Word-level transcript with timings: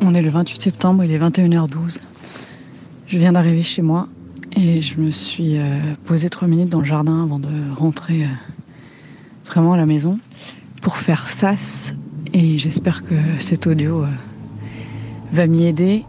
On 0.00 0.14
est 0.14 0.22
le 0.22 0.30
28 0.30 0.60
septembre, 0.60 1.04
il 1.04 1.12
est 1.12 1.18
21h12. 1.18 2.00
Je 3.06 3.18
viens 3.18 3.32
d'arriver 3.32 3.62
chez 3.62 3.82
moi 3.82 4.08
et 4.56 4.80
je 4.80 5.00
me 5.00 5.10
suis 5.10 5.58
euh, 5.58 5.78
posée 6.04 6.30
trois 6.30 6.48
minutes 6.48 6.68
dans 6.68 6.80
le 6.80 6.86
jardin 6.86 7.22
avant 7.22 7.38
de 7.38 7.50
rentrer 7.76 8.24
euh, 8.24 8.28
vraiment 9.46 9.74
à 9.74 9.76
la 9.76 9.86
maison 9.86 10.18
pour 10.80 10.96
faire 10.96 11.28
sas 11.30 11.94
et 12.32 12.58
j'espère 12.58 13.04
que 13.04 13.14
cet 13.38 13.66
audio 13.66 14.02
euh, 14.02 14.08
va 15.32 15.46
m'y 15.46 15.66
aider. 15.66 16.04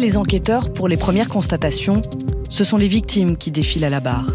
Les 0.00 0.16
enquêteurs, 0.16 0.72
pour 0.72 0.88
les 0.88 0.96
premières 0.96 1.28
constatations, 1.28 2.00
ce 2.48 2.64
sont 2.64 2.78
les 2.78 2.88
victimes 2.88 3.36
qui 3.36 3.50
défilent 3.50 3.84
à 3.84 3.90
la 3.90 4.00
barre. 4.00 4.28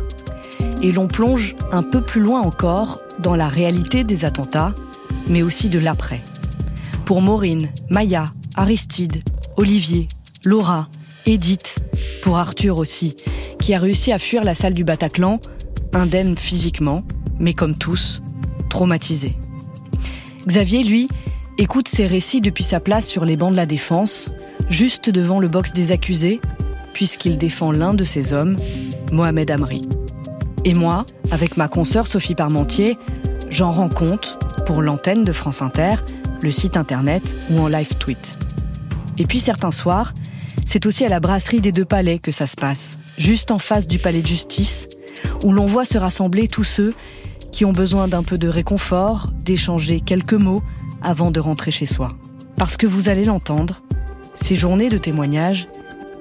Et 0.81 0.91
l'on 0.91 1.07
plonge 1.07 1.55
un 1.71 1.81
peu 1.81 2.01
plus 2.01 2.21
loin 2.21 2.41
encore 2.41 3.01
dans 3.19 3.35
la 3.35 3.47
réalité 3.47 4.03
des 4.03 4.25
attentats, 4.25 4.75
mais 5.27 5.41
aussi 5.41 5.69
de 5.69 5.79
l'après. 5.79 6.21
Pour 7.05 7.21
Maureen, 7.21 7.69
Maya, 7.89 8.27
Aristide, 8.55 9.23
Olivier, 9.57 10.07
Laura, 10.43 10.87
Edith, 11.25 11.79
pour 12.21 12.37
Arthur 12.37 12.77
aussi, 12.77 13.15
qui 13.59 13.73
a 13.73 13.79
réussi 13.79 14.11
à 14.11 14.19
fuir 14.19 14.43
la 14.43 14.53
salle 14.53 14.75
du 14.75 14.83
Bataclan, 14.83 15.39
indemne 15.93 16.37
physiquement, 16.37 17.03
mais 17.39 17.53
comme 17.53 17.75
tous, 17.75 18.21
traumatisé. 18.69 19.35
Xavier, 20.45 20.83
lui, 20.83 21.07
écoute 21.57 21.87
ses 21.87 22.05
récits 22.05 22.41
depuis 22.41 22.63
sa 22.63 22.79
place 22.79 23.07
sur 23.07 23.25
les 23.25 23.35
bancs 23.35 23.51
de 23.51 23.57
la 23.57 23.65
défense, 23.65 24.29
juste 24.69 25.09
devant 25.09 25.39
le 25.39 25.47
box 25.47 25.73
des 25.73 25.91
accusés, 25.91 26.41
puisqu'il 26.93 27.37
défend 27.37 27.71
l'un 27.71 27.93
de 27.93 28.03
ses 28.03 28.33
hommes, 28.33 28.57
Mohamed 29.11 29.51
Amri. 29.51 29.81
Et 30.63 30.73
moi, 30.73 31.05
avec 31.31 31.57
ma 31.57 31.67
consoeur 31.67 32.07
Sophie 32.07 32.35
Parmentier, 32.35 32.97
j'en 33.49 33.71
rends 33.71 33.89
compte 33.89 34.39
pour 34.65 34.81
l'antenne 34.81 35.23
de 35.23 35.31
France 35.31 35.61
Inter, 35.61 35.95
le 36.41 36.51
site 36.51 36.77
internet 36.77 37.23
ou 37.51 37.59
en 37.59 37.67
live 37.67 37.95
tweet. 37.99 38.39
Et 39.17 39.25
puis 39.25 39.39
certains 39.39 39.71
soirs, 39.71 40.13
c'est 40.65 40.85
aussi 40.85 41.05
à 41.05 41.09
la 41.09 41.19
brasserie 41.19 41.61
des 41.61 41.71
Deux 41.71 41.85
Palais 41.85 42.19
que 42.19 42.31
ça 42.31 42.47
se 42.47 42.55
passe, 42.55 42.97
juste 43.17 43.51
en 43.51 43.59
face 43.59 43.87
du 43.87 43.99
palais 43.99 44.21
de 44.21 44.27
justice, 44.27 44.87
où 45.43 45.51
l'on 45.53 45.67
voit 45.67 45.85
se 45.85 45.97
rassembler 45.97 46.47
tous 46.47 46.63
ceux 46.63 46.93
qui 47.51 47.63
ont 47.65 47.71
besoin 47.71 48.07
d'un 48.07 48.23
peu 48.23 48.37
de 48.37 48.47
réconfort, 48.47 49.29
d'échanger 49.43 50.01
quelques 50.01 50.33
mots 50.33 50.63
avant 51.01 51.31
de 51.31 51.39
rentrer 51.39 51.71
chez 51.71 51.85
soi. 51.85 52.13
Parce 52.57 52.77
que 52.77 52.87
vous 52.87 53.07
allez 53.09 53.25
l'entendre, 53.25 53.81
ces 54.35 54.55
journées 54.55 54.89
de 54.89 54.97
témoignage 54.97 55.67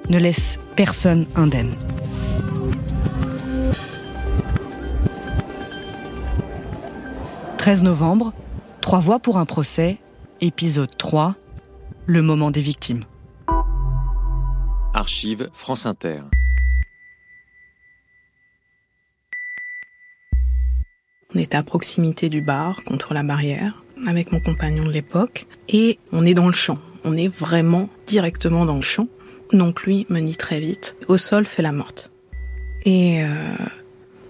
ne 0.09 0.17
laissent 0.17 0.59
personne 0.75 1.25
indemne. 1.35 1.75
«13 7.57 7.83
novembre, 7.83 8.33
Trois 8.85 8.99
voix 8.99 9.17
pour 9.17 9.39
un 9.39 9.45
procès, 9.45 9.97
épisode 10.41 10.95
3, 10.95 11.35
le 12.05 12.21
moment 12.21 12.51
des 12.51 12.61
victimes. 12.61 13.01
Archive 14.93 15.49
France 15.53 15.87
Inter. 15.87 16.19
On 21.33 21.39
était 21.39 21.57
à 21.57 21.63
proximité 21.63 22.29
du 22.29 22.41
bar, 22.41 22.83
contre 22.83 23.15
la 23.15 23.23
barrière, 23.23 23.83
avec 24.05 24.31
mon 24.31 24.39
compagnon 24.39 24.85
de 24.85 24.91
l'époque, 24.91 25.47
et 25.67 25.97
on 26.11 26.27
est 26.27 26.35
dans 26.35 26.45
le 26.45 26.53
champ. 26.53 26.77
On 27.03 27.17
est 27.17 27.27
vraiment 27.27 27.89
directement 28.05 28.65
dans 28.65 28.75
le 28.75 28.81
champ. 28.81 29.07
Donc 29.51 29.83
lui 29.83 30.05
me 30.09 30.19
dit 30.21 30.37
très 30.37 30.59
vite, 30.59 30.95
au 31.07 31.17
sol 31.17 31.45
fait 31.45 31.61
la 31.61 31.71
morte. 31.71 32.11
Et 32.83 33.23
euh, 33.23 33.55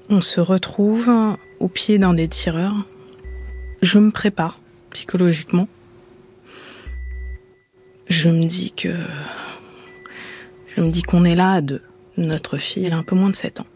on 0.10 0.22
se 0.22 0.40
retrouve 0.40 1.10
au 1.60 1.68
pied 1.68 1.98
d'un 1.98 2.14
des 2.14 2.28
tireurs. 2.28 2.88
Je 3.82 4.00
me 4.00 4.12
prépare 4.12 4.60
psychologiquement. 4.92 5.68
Je 8.08 8.30
me 8.30 8.46
dis 8.46 8.72
que 8.72 8.94
je 10.76 10.82
me 10.82 10.90
dis 10.90 11.02
qu'on 11.02 11.24
est 11.24 11.36
là 11.36 11.54
à 11.54 11.62
deux. 11.62 11.82
Notre 12.18 12.58
fille, 12.58 12.86
elle 12.86 12.94
a 12.94 12.98
un 12.98 13.04
peu 13.04 13.16
moins 13.16 13.30
de 13.30 13.36
7 13.36 13.62
ans. 13.62 13.68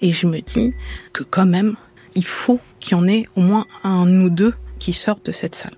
Et 0.00 0.12
je 0.12 0.26
me 0.26 0.40
dis 0.40 0.74
que 1.12 1.22
quand 1.22 1.46
même, 1.46 1.76
il 2.14 2.24
faut 2.24 2.60
qu'il 2.80 2.96
y 2.96 3.00
en 3.00 3.08
ait 3.08 3.26
au 3.36 3.40
moins 3.40 3.66
un 3.84 4.06
ou 4.22 4.30
deux 4.30 4.54
qui 4.78 4.92
sortent 4.92 5.26
de 5.26 5.32
cette 5.32 5.54
salle. 5.54 5.76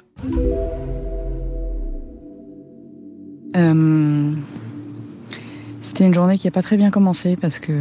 Euh, 3.57 4.33
c'était 5.81 6.05
une 6.05 6.15
journée 6.15 6.39
qui 6.39 6.47
n'a 6.47 6.51
pas 6.51 6.63
très 6.63 6.77
bien 6.77 6.91
commencé 6.91 7.37
parce 7.37 7.59
que 7.59 7.73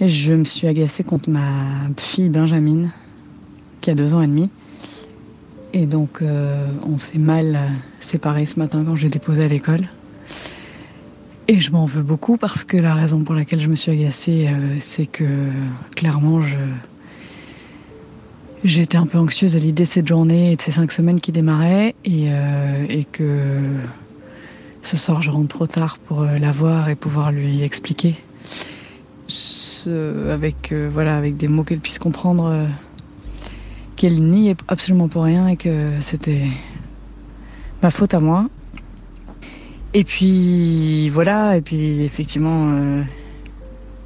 je 0.00 0.34
me 0.34 0.44
suis 0.44 0.66
agacée 0.66 1.04
contre 1.04 1.30
ma 1.30 1.88
fille 1.96 2.28
Benjamin, 2.28 2.88
qui 3.80 3.90
a 3.90 3.94
deux 3.94 4.14
ans 4.14 4.22
et 4.22 4.26
demi. 4.26 4.50
Et 5.72 5.86
donc, 5.86 6.22
euh, 6.22 6.66
on 6.82 6.98
s'est 6.98 7.18
mal 7.18 7.58
séparés 8.00 8.46
ce 8.46 8.58
matin 8.58 8.84
quand 8.84 8.96
j'ai 8.96 9.08
déposé 9.08 9.44
à 9.44 9.48
l'école. 9.48 9.82
Et 11.46 11.60
je 11.60 11.72
m'en 11.72 11.86
veux 11.86 12.02
beaucoup 12.02 12.36
parce 12.36 12.64
que 12.64 12.76
la 12.76 12.94
raison 12.94 13.22
pour 13.22 13.34
laquelle 13.34 13.60
je 13.60 13.68
me 13.68 13.74
suis 13.74 13.90
agacée, 13.90 14.48
euh, 14.48 14.76
c'est 14.80 15.06
que 15.06 15.24
clairement, 15.96 16.42
je, 16.42 16.58
j'étais 18.64 18.96
un 18.96 19.06
peu 19.06 19.18
anxieuse 19.18 19.56
à 19.56 19.58
l'idée 19.58 19.84
de 19.84 19.88
cette 19.88 20.08
journée 20.08 20.52
et 20.52 20.56
de 20.56 20.62
ces 20.62 20.70
cinq 20.70 20.92
semaines 20.92 21.20
qui 21.20 21.32
démarraient 21.32 21.94
et, 22.04 22.26
euh, 22.28 23.02
que 23.12 23.62
ce 24.82 24.96
soir 24.96 25.22
je 25.22 25.30
rentre 25.30 25.48
trop 25.48 25.66
tard 25.66 25.98
pour 25.98 26.22
la 26.22 26.52
voir 26.52 26.88
et 26.88 26.94
pouvoir 26.94 27.32
lui 27.32 27.62
expliquer 27.62 28.16
avec, 29.86 30.74
voilà, 30.90 31.16
avec 31.16 31.38
des 31.38 31.48
mots 31.48 31.62
qu'elle 31.62 31.78
puisse 31.78 31.98
comprendre 31.98 32.68
qu'elle 33.98 34.20
n'y 34.20 34.48
est 34.48 34.58
absolument 34.68 35.08
pour 35.08 35.24
rien 35.24 35.48
et 35.48 35.56
que 35.56 35.90
c'était 36.00 36.46
ma 37.82 37.90
faute 37.90 38.14
à 38.14 38.20
moi. 38.20 38.48
Et 39.92 40.04
puis 40.04 41.08
voilà, 41.08 41.56
et 41.56 41.62
puis 41.62 42.02
effectivement, 42.02 42.70
euh, 42.70 43.02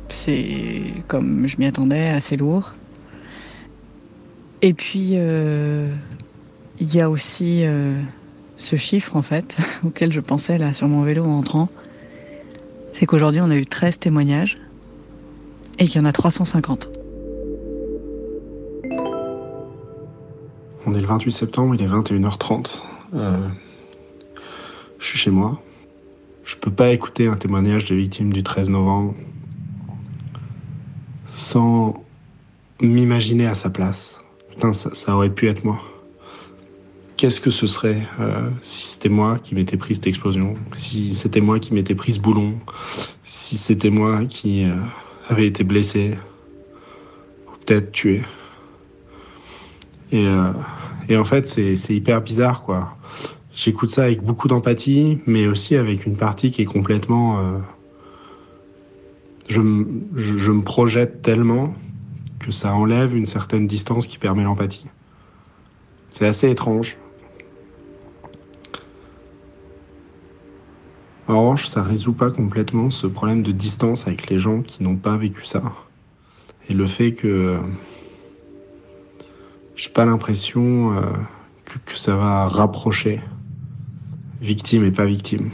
c'est 0.09 0.95
comme 1.09 1.47
je 1.47 1.57
m'y 1.59 1.67
attendais, 1.67 2.09
assez 2.09 2.37
lourd. 2.37 2.75
Et 4.65 4.75
puis 4.75 5.11
euh, 5.15 5.93
il 6.78 6.95
y 6.95 7.00
a 7.00 7.11
aussi 7.11 7.65
euh, 7.65 8.00
ce 8.56 8.77
chiffre 8.77 9.17
en 9.17 9.23
fait, 9.23 9.56
auquel 9.84 10.12
je 10.12 10.21
pensais 10.21 10.56
là 10.56 10.73
sur 10.73 10.87
mon 10.87 11.03
vélo 11.03 11.25
en 11.25 11.39
entrant. 11.39 11.69
C'est 12.93 13.06
qu'aujourd'hui 13.06 13.41
on 13.41 13.50
a 13.50 13.56
eu 13.56 13.67
13 13.67 13.99
témoignages 13.99 14.56
et 15.81 15.87
qu'il 15.87 16.00
y 16.00 16.05
en 16.05 16.05
a 16.05 16.12
350. 16.12 16.91
On 20.84 20.94
est 20.94 21.00
le 21.00 21.06
28 21.06 21.31
septembre, 21.33 21.75
il 21.75 21.83
est 21.83 21.89
21h30. 21.89 22.83
Euh, 23.15 23.49
je 24.99 25.06
suis 25.06 25.19
chez 25.19 25.31
moi. 25.31 25.61
Je 26.44 26.56
peux 26.56 26.71
pas 26.71 26.91
écouter 26.91 27.27
un 27.27 27.37
témoignage 27.37 27.89
de 27.89 27.94
victime 27.94 28.33
du 28.33 28.43
13 28.43 28.71
novembre 28.71 29.15
sans 31.25 32.05
m'imaginer 32.81 33.47
à 33.47 33.55
sa 33.55 33.71
place. 33.71 34.22
Putain, 34.53 34.73
ça, 34.73 35.17
aurait 35.17 35.31
pu 35.31 35.49
être 35.49 35.65
moi. 35.65 35.81
Qu'est-ce 37.17 37.41
que 37.41 37.51
ce 37.51 37.67
serait 37.67 38.03
euh, 38.21 38.49
si 38.63 38.87
c'était 38.87 39.09
moi 39.09 39.39
qui 39.39 39.55
m'étais 39.55 39.77
pris 39.77 39.95
cette 39.95 40.07
explosion, 40.07 40.55
si 40.73 41.15
c'était 41.15 41.41
moi 41.41 41.59
qui 41.59 41.75
m'étais 41.75 41.95
pris 41.95 42.13
ce 42.13 42.21
boulon, 42.21 42.59
si 43.25 43.57
c'était 43.57 43.91
moi 43.91 44.25
qui 44.25 44.65
euh, 44.65 44.75
avait 45.29 45.47
été 45.47 45.65
blessé, 45.65 46.15
ou 47.47 47.57
peut-être 47.65 47.93
tué. 47.93 48.23
Et, 50.11 50.27
euh, 50.27 50.53
en 51.11 51.25
fait, 51.25 51.47
c'est 51.47 51.95
hyper 51.95 52.21
bizarre, 52.21 52.62
quoi. 52.62 52.97
J'écoute 53.55 53.91
ça 53.91 54.05
avec 54.05 54.23
beaucoup 54.23 54.49
d'empathie, 54.49 55.21
mais 55.26 55.47
aussi 55.47 55.76
avec 55.76 56.06
une 56.06 56.17
partie 56.17 56.50
qui 56.50 56.62
est 56.62 56.67
complètement... 56.67 57.38
Euh, 57.38 57.59
je, 59.49 59.61
me 59.61 60.62
projette 60.62 61.21
tellement 61.21 61.75
que 62.43 62.53
ça 62.53 62.75
enlève 62.75 63.17
une 63.17 63.27
certaine 63.27 63.67
distance 63.67 64.06
qui 64.06 64.19
permet 64.19 64.43
l'empathie. 64.43 64.87
C'est 66.11 66.27
assez 66.27 66.50
étrange. 66.50 66.99
En 71.29 71.41
revanche, 71.41 71.67
ça 71.67 71.83
résout 71.83 72.12
pas 72.12 72.31
complètement 72.31 72.91
ce 72.91 73.06
problème 73.06 73.43
de 73.43 73.53
distance 73.53 74.06
avec 74.06 74.29
les 74.29 74.39
gens 74.39 74.61
qui 74.61 74.83
n'ont 74.83 74.97
pas 74.97 75.17
vécu 75.17 75.44
ça. 75.44 75.62
Et 76.69 76.75
le 76.75 76.87
fait 76.87 77.15
que 77.15 77.59
j'ai 79.77 79.91
pas 79.91 80.05
l'impression 80.05 80.97
euh, 80.97 81.12
que, 81.65 81.79
que, 81.79 81.97
ça 81.97 82.17
va 82.17 82.47
rapprocher 82.47 83.21
victime 84.41 84.85
et 84.85 84.91
pas 84.91 85.06
victime, 85.06 85.50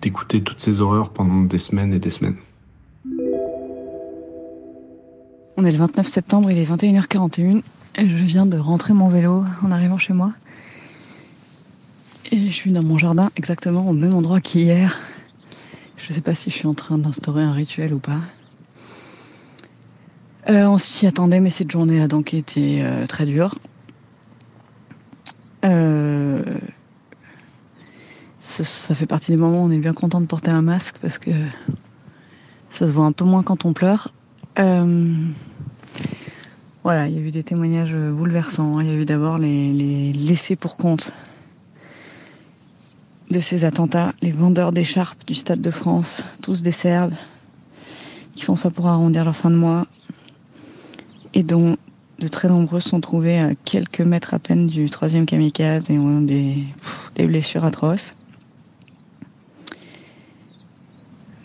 d'écouter 0.00 0.42
toutes 0.42 0.60
ces 0.60 0.80
horreurs 0.80 1.10
pendant 1.10 1.42
des 1.42 1.58
semaines 1.58 1.92
et 1.92 1.98
des 1.98 2.10
semaines. 2.10 2.36
On 5.62 5.64
est 5.64 5.70
le 5.70 5.78
29 5.78 6.08
septembre, 6.08 6.50
il 6.50 6.58
est 6.58 6.64
21h41 6.64 7.62
et 7.94 8.08
je 8.08 8.16
viens 8.24 8.46
de 8.46 8.58
rentrer 8.58 8.94
mon 8.94 9.06
vélo 9.06 9.44
en 9.62 9.70
arrivant 9.70 9.96
chez 9.96 10.12
moi. 10.12 10.32
Et 12.32 12.46
je 12.46 12.50
suis 12.50 12.72
dans 12.72 12.82
mon 12.82 12.98
jardin 12.98 13.30
exactement 13.36 13.88
au 13.88 13.92
même 13.92 14.12
endroit 14.12 14.40
qu'hier. 14.40 14.98
Je 15.96 16.08
ne 16.08 16.14
sais 16.14 16.20
pas 16.20 16.34
si 16.34 16.50
je 16.50 16.56
suis 16.56 16.66
en 16.66 16.74
train 16.74 16.98
d'instaurer 16.98 17.44
un 17.44 17.52
rituel 17.52 17.94
ou 17.94 18.00
pas. 18.00 18.18
Euh, 20.50 20.66
on 20.66 20.78
s'y 20.78 21.06
attendait, 21.06 21.38
mais 21.38 21.50
cette 21.50 21.70
journée 21.70 22.02
a 22.02 22.08
donc 22.08 22.34
été 22.34 22.82
euh, 22.82 23.06
très 23.06 23.24
dure. 23.24 23.54
Euh, 25.64 26.58
ça, 28.40 28.96
fait 28.96 29.06
partie 29.06 29.30
des 29.30 29.40
moments 29.40 29.62
où 29.62 29.68
on 29.68 29.70
est 29.70 29.78
bien 29.78 29.94
content 29.94 30.20
de 30.20 30.26
porter 30.26 30.50
un 30.50 30.62
masque 30.62 30.96
parce 31.00 31.18
que 31.18 31.30
ça 32.68 32.84
se 32.84 32.90
voit 32.90 33.04
un 33.04 33.12
peu 33.12 33.24
moins 33.24 33.44
quand 33.44 33.64
on 33.64 33.72
pleure. 33.72 34.12
Voilà, 36.84 37.06
il 37.06 37.14
y 37.14 37.18
a 37.18 37.20
eu 37.20 37.30
des 37.30 37.44
témoignages 37.44 37.94
bouleversants. 37.94 38.80
Il 38.80 38.86
y 38.88 38.90
a 38.90 38.94
eu 38.94 39.04
d'abord 39.04 39.38
les, 39.38 40.12
laissés 40.12 40.56
pour 40.56 40.76
compte 40.76 41.12
de 43.30 43.40
ces 43.40 43.64
attentats, 43.64 44.12
les 44.20 44.32
vendeurs 44.32 44.72
d'écharpes 44.72 45.26
du 45.26 45.34
Stade 45.34 45.60
de 45.60 45.70
France, 45.70 46.24
tous 46.42 46.62
des 46.62 46.72
Serbes, 46.72 47.14
qui 48.34 48.42
font 48.42 48.56
ça 48.56 48.70
pour 48.70 48.88
arrondir 48.88 49.24
leur 49.24 49.36
fin 49.36 49.50
de 49.50 49.56
mois, 49.56 49.86
et 51.34 51.42
dont 51.42 51.76
de 52.18 52.28
très 52.28 52.48
nombreux 52.48 52.80
sont 52.80 53.00
trouvés 53.00 53.38
à 53.38 53.54
quelques 53.54 54.00
mètres 54.00 54.34
à 54.34 54.38
peine 54.38 54.66
du 54.66 54.90
troisième 54.90 55.24
kamikaze 55.24 55.90
et 55.90 55.98
ont 55.98 56.20
des, 56.20 56.58
des 57.14 57.26
blessures 57.26 57.64
atroces. 57.64 58.16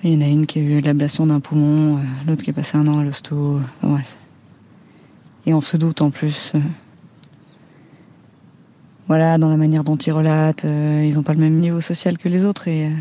Il 0.03 0.13
y 0.13 0.17
en 0.17 0.21
a 0.21 0.29
une 0.29 0.45
qui 0.45 0.59
a 0.59 0.61
eu 0.61 0.79
l'ablation 0.79 1.25
d'un 1.27 1.39
poumon, 1.39 1.97
euh, 1.97 1.99
l'autre 2.27 2.43
qui 2.43 2.49
est 2.49 2.53
passé 2.53 2.77
un 2.77 2.87
an 2.87 2.99
à 2.99 3.03
l'hosto, 3.03 3.59
bref. 3.81 4.16
Et 5.47 5.53
on 5.53 5.61
se 5.61 5.77
doute 5.77 6.01
en 6.01 6.11
plus, 6.11 6.51
euh, 6.55 6.59
voilà, 9.07 9.37
dans 9.37 9.47
la 9.47 9.55
manière 9.55 9.85
dont 9.85 9.95
ils 9.95 10.11
relatent, 10.11 10.65
euh, 10.65 11.05
ils 11.05 11.15
n'ont 11.15 11.23
pas 11.23 11.31
le 11.31 11.39
même 11.39 11.57
niveau 11.57 11.79
social 11.79 12.17
que 12.17 12.27
les 12.27 12.43
autres 12.43 12.67
et, 12.67 12.91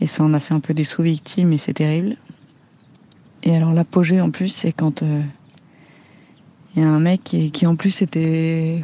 et 0.00 0.06
ça 0.06 0.22
en 0.22 0.32
a 0.32 0.38
fait 0.38 0.54
un 0.54 0.60
peu 0.60 0.72
des 0.72 0.84
sous-victimes 0.84 1.52
et 1.52 1.58
c'est 1.58 1.72
terrible. 1.72 2.16
Et 3.42 3.56
alors 3.56 3.72
l'apogée 3.72 4.20
en 4.20 4.30
plus, 4.30 4.46
c'est 4.46 4.70
quand 4.70 5.02
il 5.02 5.08
euh, 6.78 6.82
y 6.82 6.84
a 6.84 6.88
un 6.88 7.00
mec 7.00 7.24
qui, 7.24 7.66
en 7.66 7.74
plus 7.74 8.00
était 8.00 8.80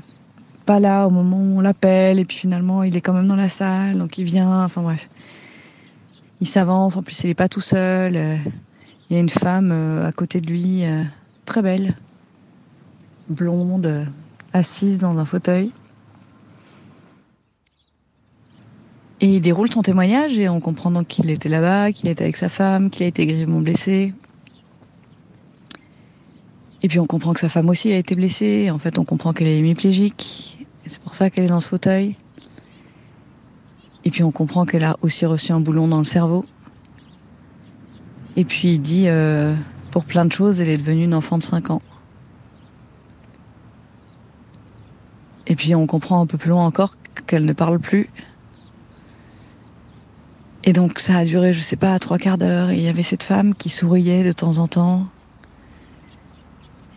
pas 0.66 0.80
là 0.80 1.06
au 1.06 1.10
moment 1.10 1.36
où 1.36 1.58
on 1.58 1.60
l'appelle, 1.60 2.18
et 2.18 2.24
puis 2.24 2.36
finalement 2.36 2.82
il 2.82 2.96
est 2.96 3.00
quand 3.00 3.12
même 3.12 3.28
dans 3.28 3.36
la 3.36 3.48
salle, 3.48 3.96
donc 3.96 4.18
il 4.18 4.24
vient, 4.24 4.64
enfin 4.64 4.82
bref. 4.82 5.08
Il 6.40 6.48
s'avance, 6.48 6.96
en 6.96 7.04
plus 7.04 7.22
il 7.22 7.28
n'est 7.28 7.34
pas 7.34 7.48
tout 7.48 7.60
seul. 7.60 8.16
Euh, 8.16 8.36
il 9.08 9.14
y 9.14 9.16
a 9.16 9.20
une 9.20 9.28
femme 9.28 9.70
euh, 9.70 10.08
à 10.08 10.10
côté 10.10 10.40
de 10.40 10.48
lui, 10.48 10.82
très 11.50 11.62
belle, 11.62 11.96
blonde, 13.28 14.06
assise 14.52 15.00
dans 15.00 15.18
un 15.18 15.24
fauteuil. 15.24 15.72
Et 19.20 19.34
il 19.34 19.40
déroule 19.40 19.68
son 19.68 19.82
témoignage 19.82 20.38
et 20.38 20.48
on 20.48 20.60
comprend 20.60 20.92
donc 20.92 21.08
qu'il 21.08 21.28
était 21.28 21.48
là-bas, 21.48 21.90
qu'il 21.90 22.08
était 22.08 22.22
avec 22.22 22.36
sa 22.36 22.48
femme, 22.48 22.88
qu'il 22.88 23.02
a 23.02 23.08
été 23.08 23.26
grièvement 23.26 23.58
blessé. 23.58 24.14
Et 26.84 26.88
puis 26.88 27.00
on 27.00 27.06
comprend 27.06 27.32
que 27.32 27.40
sa 27.40 27.48
femme 27.48 27.68
aussi 27.68 27.90
a 27.90 27.96
été 27.96 28.14
blessée. 28.14 28.70
En 28.70 28.78
fait, 28.78 28.96
on 28.96 29.04
comprend 29.04 29.32
qu'elle 29.32 29.48
est 29.48 29.58
hémiplégique. 29.58 30.64
C'est 30.86 31.00
pour 31.00 31.14
ça 31.14 31.30
qu'elle 31.30 31.46
est 31.46 31.48
dans 31.48 31.58
ce 31.58 31.68
fauteuil. 31.68 32.14
Et 34.04 34.12
puis 34.12 34.22
on 34.22 34.30
comprend 34.30 34.66
qu'elle 34.66 34.84
a 34.84 34.96
aussi 35.02 35.26
reçu 35.26 35.50
un 35.50 35.58
boulon 35.58 35.88
dans 35.88 35.98
le 35.98 36.04
cerveau. 36.04 36.44
Et 38.36 38.44
puis 38.44 38.74
il 38.74 38.80
dit, 38.80 39.08
euh, 39.08 39.56
pour 39.90 40.04
plein 40.04 40.24
de 40.24 40.32
choses, 40.32 40.60
elle 40.60 40.68
est 40.68 40.78
devenue 40.78 41.04
une 41.04 41.14
enfant 41.14 41.38
de 41.38 41.42
5 41.42 41.70
ans. 41.70 41.82
Et 45.46 45.56
puis 45.56 45.74
on 45.74 45.86
comprend 45.86 46.20
un 46.20 46.26
peu 46.26 46.38
plus 46.38 46.50
loin 46.50 46.64
encore 46.64 46.96
qu'elle 47.26 47.44
ne 47.44 47.52
parle 47.52 47.78
plus. 47.80 48.08
Et 50.64 50.72
donc 50.72 51.00
ça 51.00 51.16
a 51.16 51.24
duré, 51.24 51.52
je 51.52 51.60
sais 51.60 51.76
pas, 51.76 51.98
trois 51.98 52.18
quarts 52.18 52.38
d'heure. 52.38 52.70
Et 52.70 52.76
il 52.76 52.82
y 52.82 52.88
avait 52.88 53.02
cette 53.02 53.22
femme 53.22 53.54
qui 53.54 53.68
souriait 53.68 54.22
de 54.22 54.32
temps 54.32 54.58
en 54.58 54.68
temps, 54.68 55.06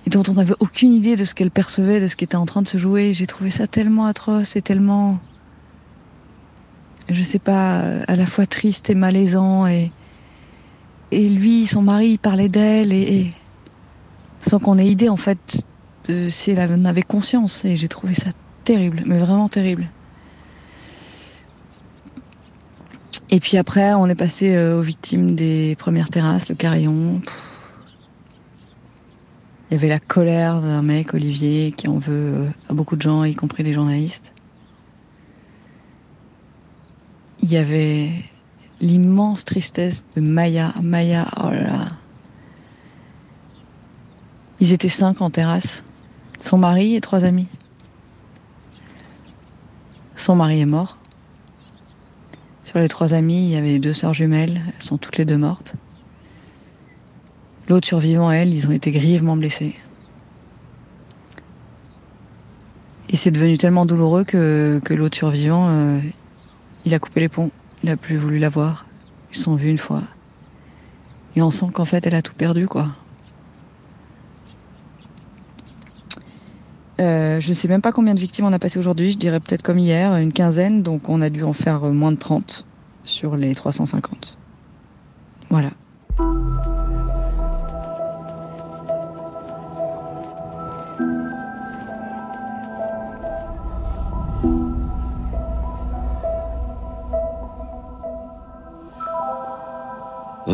et 0.05 0.09
dont 0.09 0.23
on 0.27 0.33
n'avait 0.33 0.55
aucune 0.59 0.91
idée 0.93 1.15
de 1.15 1.25
ce 1.25 1.33
qu'elle 1.33 1.51
percevait, 1.51 1.99
de 1.99 2.07
ce 2.07 2.15
qui 2.15 2.25
était 2.25 2.35
en 2.35 2.45
train 2.45 2.61
de 2.61 2.67
se 2.67 2.77
jouer. 2.77 3.13
J'ai 3.13 3.25
trouvé 3.25 3.51
ça 3.51 3.67
tellement 3.67 4.05
atroce 4.05 4.55
et 4.55 4.61
tellement, 4.61 5.19
je 7.09 7.21
sais 7.21 7.39
pas, 7.39 7.79
à 8.07 8.15
la 8.15 8.25
fois 8.25 8.45
triste 8.45 8.89
et 8.89 8.95
malaisant. 8.95 9.65
Et, 9.65 9.91
et 11.13 11.29
lui, 11.29 11.67
son 11.67 11.81
mari, 11.81 12.09
il 12.09 12.19
parlait 12.19 12.49
d'elle 12.49 12.91
et, 12.91 13.29
sans 14.39 14.59
qu'on 14.59 14.77
ait 14.77 14.87
idée 14.87 15.09
en 15.09 15.17
fait 15.17 15.65
de 16.07 16.29
si 16.29 16.51
elle 16.51 16.71
en 16.71 16.85
avait 16.85 17.03
conscience. 17.03 17.65
Et 17.65 17.75
j'ai 17.75 17.87
trouvé 17.87 18.13
ça 18.13 18.31
terrible, 18.63 19.03
mais 19.05 19.19
vraiment 19.19 19.49
terrible. 19.49 19.87
Et 23.29 23.39
puis 23.39 23.57
après, 23.57 23.93
on 23.93 24.07
est 24.07 24.15
passé 24.15 24.55
euh, 24.55 24.79
aux 24.79 24.81
victimes 24.81 25.33
des 25.33 25.75
premières 25.77 26.09
terrasses, 26.09 26.49
le 26.49 26.55
carillon. 26.55 27.21
Il 29.69 29.73
y 29.73 29.77
avait 29.77 29.87
la 29.87 29.99
colère 29.99 30.61
d'un 30.61 30.83
mec, 30.83 31.13
Olivier, 31.13 31.71
qui 31.75 31.87
en 31.87 31.97
veut 31.97 32.33
euh, 32.35 32.47
à 32.69 32.73
beaucoup 32.73 32.95
de 32.95 33.01
gens, 33.01 33.23
y 33.23 33.33
compris 33.33 33.63
les 33.63 33.73
journalistes. 33.73 34.33
Il 37.41 37.51
y 37.51 37.57
avait 37.57 38.09
l'immense 38.81 39.45
tristesse 39.45 40.05
de 40.15 40.21
Maya. 40.21 40.73
Maya, 40.81 41.27
oh 41.41 41.51
là. 41.51 41.87
Ils 44.59 44.73
étaient 44.73 44.89
cinq 44.89 45.21
en 45.21 45.29
terrasse. 45.29 45.83
Son 46.39 46.57
mari 46.57 46.95
et 46.95 47.01
trois 47.01 47.25
amis. 47.25 47.47
Son 50.15 50.35
mari 50.35 50.61
est 50.61 50.65
mort. 50.65 50.97
Sur 52.63 52.79
les 52.79 52.87
trois 52.87 53.13
amis, 53.13 53.45
il 53.45 53.49
y 53.49 53.55
avait 53.55 53.79
deux 53.79 53.93
sœurs 53.93 54.13
jumelles. 54.13 54.61
Elles 54.65 54.83
sont 54.83 54.97
toutes 54.97 55.17
les 55.17 55.25
deux 55.25 55.37
mortes. 55.37 55.75
L'autre 57.67 57.87
survivant, 57.87 58.31
elle, 58.31 58.53
ils 58.53 58.67
ont 58.67 58.71
été 58.71 58.91
grièvement 58.91 59.37
blessés. 59.37 59.75
Et 63.09 63.15
c'est 63.15 63.31
devenu 63.31 63.57
tellement 63.57 63.85
douloureux 63.85 64.23
que, 64.23 64.81
que 64.83 64.93
l'autre 64.93 65.15
survivant, 65.15 65.69
euh, 65.69 65.99
il 66.85 66.93
a 66.93 66.99
coupé 66.99 67.19
les 67.19 67.29
ponts. 67.29 67.51
Il 67.83 67.89
a 67.89 67.97
plus 67.97 68.15
voulu 68.15 68.39
la 68.39 68.49
voir. 68.49 68.85
Ils 69.31 69.37
sont 69.37 69.55
vus 69.55 69.69
une 69.69 69.77
fois. 69.77 70.03
Et 71.35 71.41
on 71.41 71.51
sent 71.51 71.67
qu'en 71.73 71.85
fait, 71.85 72.05
elle 72.07 72.15
a 72.15 72.21
tout 72.21 72.33
perdu, 72.33 72.67
quoi. 72.67 72.87
Euh, 76.99 77.41
je 77.41 77.49
ne 77.49 77.53
sais 77.53 77.67
même 77.67 77.81
pas 77.81 77.91
combien 77.91 78.13
de 78.13 78.19
victimes 78.19 78.45
on 78.45 78.53
a 78.53 78.59
passé 78.59 78.77
aujourd'hui, 78.79 79.11
je 79.11 79.17
dirais 79.17 79.39
peut-être 79.39 79.63
comme 79.63 79.79
hier, 79.79 80.15
une 80.15 80.31
quinzaine, 80.31 80.83
donc 80.83 81.09
on 81.09 81.21
a 81.21 81.29
dû 81.29 81.43
en 81.43 81.53
faire 81.53 81.81
moins 81.85 82.11
de 82.11 82.17
30 82.17 82.65
sur 83.03 83.35
les 83.35 83.55
350. 83.55 84.37
Voilà. 85.49 85.71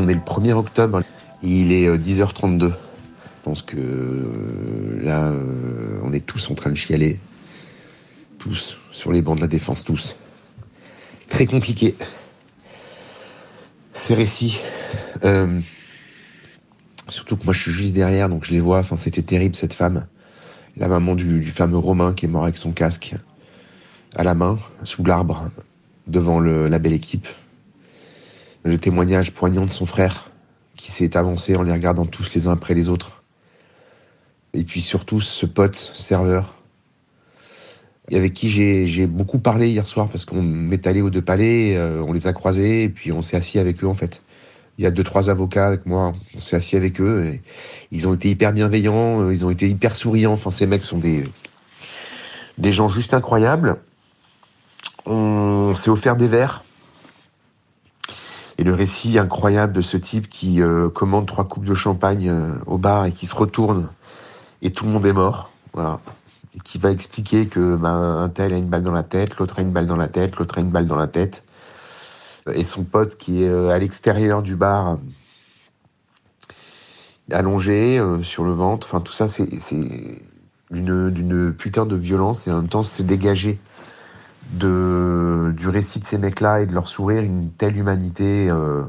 Est 0.10 0.14
le 0.14 0.20
1er 0.20 0.54
octobre, 0.54 1.02
il 1.42 1.72
est 1.72 1.88
10h32. 1.98 2.64
Euh, 2.64 2.70
Je 2.70 3.44
pense 3.44 3.62
que 3.62 3.78
euh, 3.78 5.04
là, 5.04 5.30
euh, 5.30 6.00
on 6.04 6.12
est 6.14 6.26
tous 6.26 6.50
en 6.50 6.56
train 6.56 6.70
de 6.70 6.76
chialer. 6.76 7.20
Tous, 8.38 8.78
sur 8.92 9.12
les 9.12 9.22
bancs 9.22 9.36
de 9.36 9.42
la 9.42 9.48
défense, 9.48 9.84
tous. 9.84 10.16
Très 11.28 11.46
compliqué. 11.46 11.96
Ces 13.94 14.14
récits. 14.16 14.60
surtout 17.10 17.38
que 17.38 17.44
moi 17.44 17.54
je 17.54 17.62
suis 17.62 17.72
juste 17.72 17.94
derrière, 17.94 18.30
donc 18.30 18.46
je 18.46 18.52
les 18.52 18.60
vois. 18.60 18.80
Enfin, 18.80 18.96
c'était 18.96 19.22
terrible 19.22 19.56
cette 19.56 19.74
femme. 19.74 20.08
La 20.78 20.88
maman 20.88 21.16
du, 21.16 21.44
fameux 21.44 21.78
Romain 21.78 22.14
qui 22.14 22.26
est 22.26 22.30
mort 22.30 22.44
avec 22.44 22.58
son 22.58 22.72
casque 22.72 23.16
à 24.16 24.24
la 24.24 24.36
main, 24.36 24.58
sous 24.84 25.04
l'arbre, 25.04 25.52
devant 26.08 26.40
la 26.40 26.80
belle 26.80 26.94
équipe 26.94 27.28
le 28.64 28.78
témoignage 28.78 29.34
poignant 29.34 29.66
de 29.66 29.70
son 29.70 29.86
frère, 29.86 30.32
qui 30.76 30.92
s'est 30.92 31.18
avancé 31.18 31.56
en 31.56 31.64
les 31.64 31.72
regardant 31.72 32.06
tous 32.06 32.34
les 32.34 32.48
uns 32.48 32.52
après 32.52 32.74
les 32.74 32.90
autres. 32.90 33.24
Et 34.54 34.64
puis 34.64 34.82
surtout 34.82 35.22
ce 35.22 35.46
pote 35.46 35.76
serveur, 35.76 36.56
avec 38.12 38.34
qui 38.34 38.50
j'ai 38.50 39.08
beaucoup 39.08 39.40
parlé 39.40 39.70
hier 39.70 39.86
soir, 39.86 40.10
parce 40.10 40.26
qu'on 40.26 40.72
est 40.72 40.88
allé 40.88 41.02
aux 41.02 41.10
deux 41.10 41.22
palais, 41.22 41.76
euh, 41.78 42.02
on 42.02 42.14
les 42.14 42.28
a 42.28 42.34
croisés, 42.34 42.84
et 42.84 42.90
puis 42.90 43.12
on 43.12 43.22
s'est 43.22 43.38
assis 43.38 43.60
avec 43.60 43.84
eux 43.84 43.88
en 43.88 43.94
fait. 43.94 44.24
Il 44.78 44.84
y 44.84 44.88
a 44.88 44.92
deux, 44.92 45.04
trois 45.04 45.30
avocats 45.30 45.68
avec 45.68 45.86
moi, 45.86 46.14
on 46.36 46.40
s'est 46.40 46.56
assis 46.56 46.78
avec 46.78 47.02
eux, 47.02 47.26
et 47.26 47.42
ils 47.92 48.08
ont 48.08 48.14
été 48.14 48.30
hyper 48.30 48.54
bienveillants, 48.54 49.22
euh, 49.22 49.34
ils 49.34 49.46
ont 49.46 49.50
été 49.52 49.70
hyper 49.70 49.96
souriants, 49.96 50.34
enfin 50.34 50.50
ces 50.50 50.66
mecs 50.66 50.84
sont 50.84 50.98
des, 50.98 51.30
des 52.58 52.74
gens 52.74 52.90
juste 52.90 53.14
incroyables. 53.14 53.78
On 55.06 55.76
s'est 55.76 55.90
offert 55.90 56.16
des 56.16 56.28
verres, 56.28 56.64
et 58.60 58.64
le 58.64 58.74
récit 58.74 59.18
incroyable 59.18 59.72
de 59.72 59.82
ce 59.82 59.96
type 59.96 60.28
qui 60.28 60.62
euh, 60.62 60.90
commande 60.90 61.26
trois 61.26 61.46
coupes 61.46 61.64
de 61.64 61.76
champagne 61.76 62.28
euh, 62.30 62.52
au 62.66 62.78
bar 62.78 63.06
et 63.06 63.14
qui 63.14 63.26
se 63.26 63.34
retourne 63.34 63.88
et 64.62 64.70
tout 64.74 64.84
le 64.84 64.92
monde 64.92 65.06
est 65.06 65.14
mort. 65.14 65.50
Voilà. 65.72 66.02
et 66.56 66.60
qui 66.60 66.78
va 66.78 66.92
expliquer 66.92 67.48
que 67.48 67.78
ben, 67.78 67.96
un 67.96 68.28
tel 68.28 68.54
a 68.54 68.58
une 68.58 68.68
balle 68.68 68.84
dans 68.84 68.92
la 68.92 69.04
tête, 69.04 69.38
l'autre 69.38 69.60
a 69.60 69.62
une 69.62 69.72
balle 69.72 69.88
dans 69.88 69.96
la 69.96 70.10
tête, 70.10 70.36
l'autre 70.36 70.58
a 70.58 70.62
une 70.62 70.72
balle 70.72 70.88
dans 70.88 70.98
la 70.98 71.08
tête. 71.08 71.46
Et 72.54 72.66
son 72.66 72.84
pote 72.84 73.16
qui 73.16 73.44
est 73.44 73.70
à 73.70 73.78
l'extérieur 73.78 74.42
du 74.42 74.56
bar, 74.58 74.98
allongé 77.32 78.02
sur 78.24 78.44
le 78.44 78.52
ventre, 78.52 78.88
enfin 78.88 79.00
tout 79.02 79.14
ça 79.14 79.30
c'est 79.30 79.48
d'une 80.72 81.54
putain 81.54 81.86
de 81.86 81.96
violence 81.96 82.48
et 82.48 82.52
en 82.52 82.56
même 82.56 82.68
temps 82.68 82.84
c'est 82.84 83.06
dégagé 83.06 83.60
de, 84.52 85.54
du 85.56 85.68
récit 85.68 86.00
de 86.00 86.06
ces 86.06 86.18
mecs-là 86.18 86.62
et 86.62 86.66
de 86.66 86.74
leur 86.74 86.88
sourire 86.88 87.22
une 87.22 87.52
telle 87.52 87.78
humanité 87.78 88.50
euh, 88.50 88.84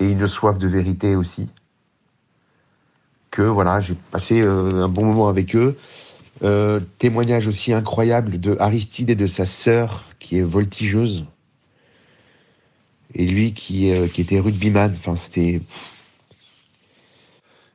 et 0.00 0.08
une 0.10 0.26
soif 0.26 0.58
de 0.58 0.68
vérité 0.68 1.16
aussi. 1.16 1.48
Que 3.30 3.42
voilà, 3.42 3.80
j'ai 3.80 3.94
passé 4.10 4.40
euh, 4.40 4.84
un 4.84 4.88
bon 4.88 5.04
moment 5.04 5.28
avec 5.28 5.54
eux. 5.54 5.76
Euh, 6.42 6.80
témoignage 6.98 7.48
aussi 7.48 7.72
incroyable 7.72 8.40
de 8.40 8.56
Aristide 8.58 9.10
et 9.10 9.14
de 9.14 9.26
sa 9.26 9.46
sœur 9.46 10.04
qui 10.18 10.38
est 10.38 10.42
voltigeuse. 10.42 11.24
Et 13.14 13.26
lui 13.26 13.54
qui, 13.54 13.90
qui 14.12 14.20
était 14.20 14.40
rugbyman. 14.40 14.92
Enfin, 14.94 15.16
c'était. 15.16 15.62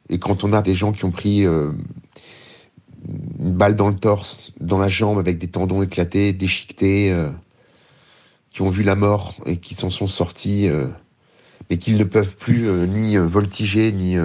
Et 0.10 0.19
quand 0.19 0.43
on 0.43 0.53
a 0.53 0.62
des 0.62 0.75
gens 0.75 0.91
qui 0.91 1.05
ont 1.05 1.12
pris 1.12 1.48
une 3.08 3.53
balle 3.53 3.75
dans 3.75 3.89
le 3.89 3.96
torse, 3.96 4.53
dans 4.60 4.77
la 4.77 4.89
jambe, 4.89 5.17
avec 5.17 5.38
des 5.38 5.48
tendons 5.48 5.81
éclatés, 5.81 6.34
déchiquetés, 6.34 7.12
euh, 7.12 7.29
qui 8.51 8.62
ont 8.62 8.70
vu 8.70 8.84
la 8.84 8.96
mort 8.96 9.36
et 9.46 9.58
qui 9.58 9.75
s'en 9.75 9.89
sont 9.89 10.08
sortis, 10.08 10.67
euh, 10.70 10.88
mais 11.70 11.77
qu'ils 11.77 11.98
ne 11.98 12.03
peuvent 12.03 12.36
plus 12.38 12.67
euh, 12.67 12.86
ni 12.86 13.17
voltiger, 13.17 13.91
ni 13.91 14.17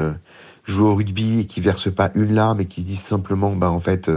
jouer 0.64 0.88
au 0.88 0.94
rugby, 0.94 1.40
et 1.40 1.46
qui 1.46 1.60
versent 1.60 1.92
pas 1.92 2.10
une 2.14 2.34
larme, 2.34 2.60
et 2.60 2.66
qui 2.66 2.82
disent 2.82 3.02
simplement, 3.02 3.54
bah 3.54 3.70
en 3.70 3.80
fait, 3.80 4.10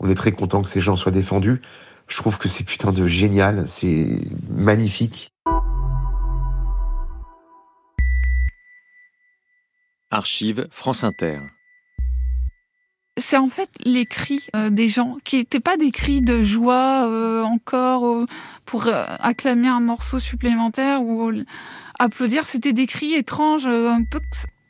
on 0.00 0.08
est 0.10 0.14
très 0.14 0.32
content 0.32 0.62
que 0.62 0.68
ces 0.68 0.80
gens 0.80 0.96
soient 0.96 1.12
défendus. 1.12 1.62
Je 2.08 2.16
trouve 2.16 2.36
que 2.36 2.48
c'est 2.48 2.64
putain 2.64 2.92
de 2.92 3.06
génial, 3.06 3.68
c'est 3.68 4.18
magnifique. 4.50 5.30
Archive 10.10 10.66
France 10.70 11.04
Inter 11.04 11.38
c'est 13.18 13.36
en 13.36 13.48
fait 13.48 13.68
les 13.84 14.06
cris 14.06 14.46
euh, 14.56 14.70
des 14.70 14.88
gens 14.88 15.18
qui 15.24 15.36
n'étaient 15.36 15.60
pas 15.60 15.76
des 15.76 15.90
cris 15.90 16.22
de 16.22 16.42
joie 16.42 17.06
euh, 17.06 17.42
encore 17.42 18.06
euh, 18.06 18.26
pour 18.64 18.88
acclamer 18.88 19.68
un 19.68 19.80
morceau 19.80 20.18
supplémentaire 20.18 21.02
ou 21.02 21.30
applaudir. 21.98 22.46
C'était 22.46 22.72
des 22.72 22.86
cris 22.86 23.14
étranges, 23.14 23.66
un 23.66 24.02
peu. 24.04 24.20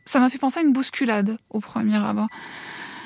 Ça 0.06 0.18
m'a 0.18 0.28
fait 0.28 0.38
penser 0.38 0.60
à 0.60 0.62
une 0.62 0.72
bousculade 0.72 1.38
au 1.50 1.60
premier 1.60 1.96
abord. 1.96 2.28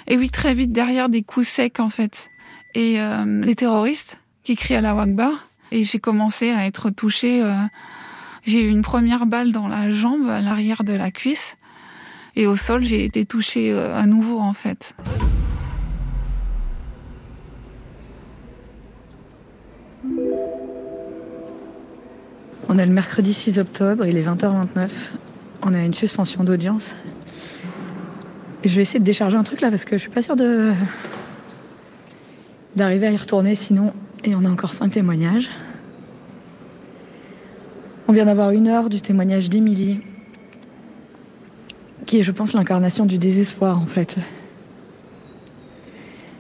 Et 0.07 0.16
oui, 0.16 0.31
très 0.31 0.55
vite 0.55 0.73
derrière 0.73 1.09
des 1.09 1.23
coups 1.23 1.47
secs 1.47 1.81
en 1.81 1.90
fait. 1.90 2.28
Et 2.75 2.99
les 2.99 3.55
terroristes 3.55 4.23
qui 4.43 4.57
crient 4.57 4.76
à 4.76 4.81
la 4.81 4.95
Wagbar. 4.95 5.49
Et 5.73 5.85
j'ai 5.85 5.99
commencé 5.99 6.50
à 6.50 6.64
être 6.66 6.88
touchée. 6.90 7.43
j'ai 8.45 8.62
eu 8.62 8.69
une 8.69 8.83
première 8.83 9.26
balle 9.26 9.52
dans 9.52 9.69
la 9.69 9.90
jambe, 9.90 10.28
à 10.31 10.40
l'arrière 10.40 10.85
de 10.85 10.95
la 10.95 11.11
cuisse. 11.11 11.59
Et 12.37 12.47
au 12.47 12.55
sol, 12.55 12.85
j'ai 12.85 13.05
été 13.05 13.25
touchée 13.25 13.73
euh, 13.73 13.99
à 13.99 14.07
nouveau 14.07 14.38
en 14.40 14.52
fait. 14.52 14.95
On 22.76 22.78
est 22.78 22.85
le 22.85 22.92
mercredi 22.92 23.33
6 23.33 23.59
octobre, 23.59 24.04
il 24.04 24.18
est 24.18 24.23
20h29. 24.23 24.90
On 25.62 25.73
a 25.73 25.80
une 25.80 25.95
suspension 25.95 26.45
d'audience. 26.45 26.95
Je 28.66 28.76
vais 28.76 28.83
essayer 28.83 29.00
de 29.00 29.04
décharger 29.04 29.38
un 29.38 29.45
truc 29.45 29.62
là 29.62 29.71
parce 29.71 29.87
que 29.87 29.97
je 29.97 30.02
suis 30.02 30.11
pas 30.11 30.21
sûre 30.21 30.37
de 30.37 30.73
d'arriver 32.76 33.06
à 33.06 33.12
y 33.12 33.16
retourner 33.16 33.54
sinon. 33.54 33.95
Et 34.25 34.35
on 34.35 34.45
a 34.45 34.50
encore 34.50 34.75
cinq 34.75 34.90
témoignages. 34.90 35.49
On 38.09 38.12
vient 38.12 38.26
d'avoir 38.26 38.50
une 38.50 38.68
heure 38.68 38.90
du 38.90 39.00
témoignage 39.00 39.49
d'Emilie, 39.49 40.02
qui 42.04 42.18
est, 42.18 42.23
je 42.23 42.33
pense, 42.33 42.52
l'incarnation 42.52 43.06
du 43.06 43.16
désespoir, 43.16 43.80
en 43.80 43.87
fait. 43.87 44.16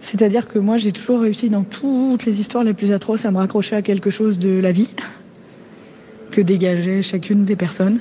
C'est-à-dire 0.02 0.48
que 0.48 0.58
moi, 0.58 0.76
j'ai 0.76 0.92
toujours 0.92 1.20
réussi 1.20 1.48
dans 1.48 1.64
toutes 1.64 2.26
les 2.26 2.40
histoires 2.40 2.62
les 2.62 2.74
plus 2.74 2.92
atroces 2.92 3.24
à 3.24 3.30
me 3.30 3.38
raccrocher 3.38 3.74
à 3.74 3.80
quelque 3.80 4.10
chose 4.10 4.38
de 4.38 4.50
la 4.60 4.72
vie 4.72 4.90
que 6.36 6.42
dégageait 6.42 7.00
chacune 7.02 7.46
des 7.46 7.56
personnes. 7.56 7.98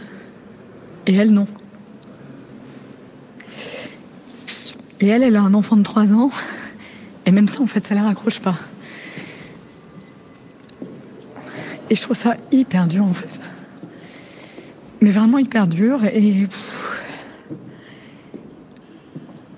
Et 1.08 1.16
elle, 1.16 1.32
non. 1.32 1.48
Et 5.00 5.08
elle, 5.08 5.24
elle 5.24 5.38
a 5.38 5.42
un 5.42 5.54
enfant 5.54 5.78
de 5.78 5.84
3 5.84 6.14
ans. 6.14 6.30
Et 7.26 7.32
même 7.32 7.48
ça, 7.48 7.62
en 7.62 7.66
fait, 7.66 7.88
ça 7.88 7.96
la 7.96 8.04
raccroche 8.04 8.42
pas. 8.42 8.58
Et 11.90 11.96
je 11.96 12.02
trouve 12.02 12.18
ça 12.18 12.36
hyper 12.52 12.88
dur, 12.88 13.06
en 13.06 13.14
fait. 13.14 13.40
Mais 15.00 15.12
vraiment 15.12 15.38
hyper 15.38 15.66
dur. 15.66 16.04
Et. 16.04 16.46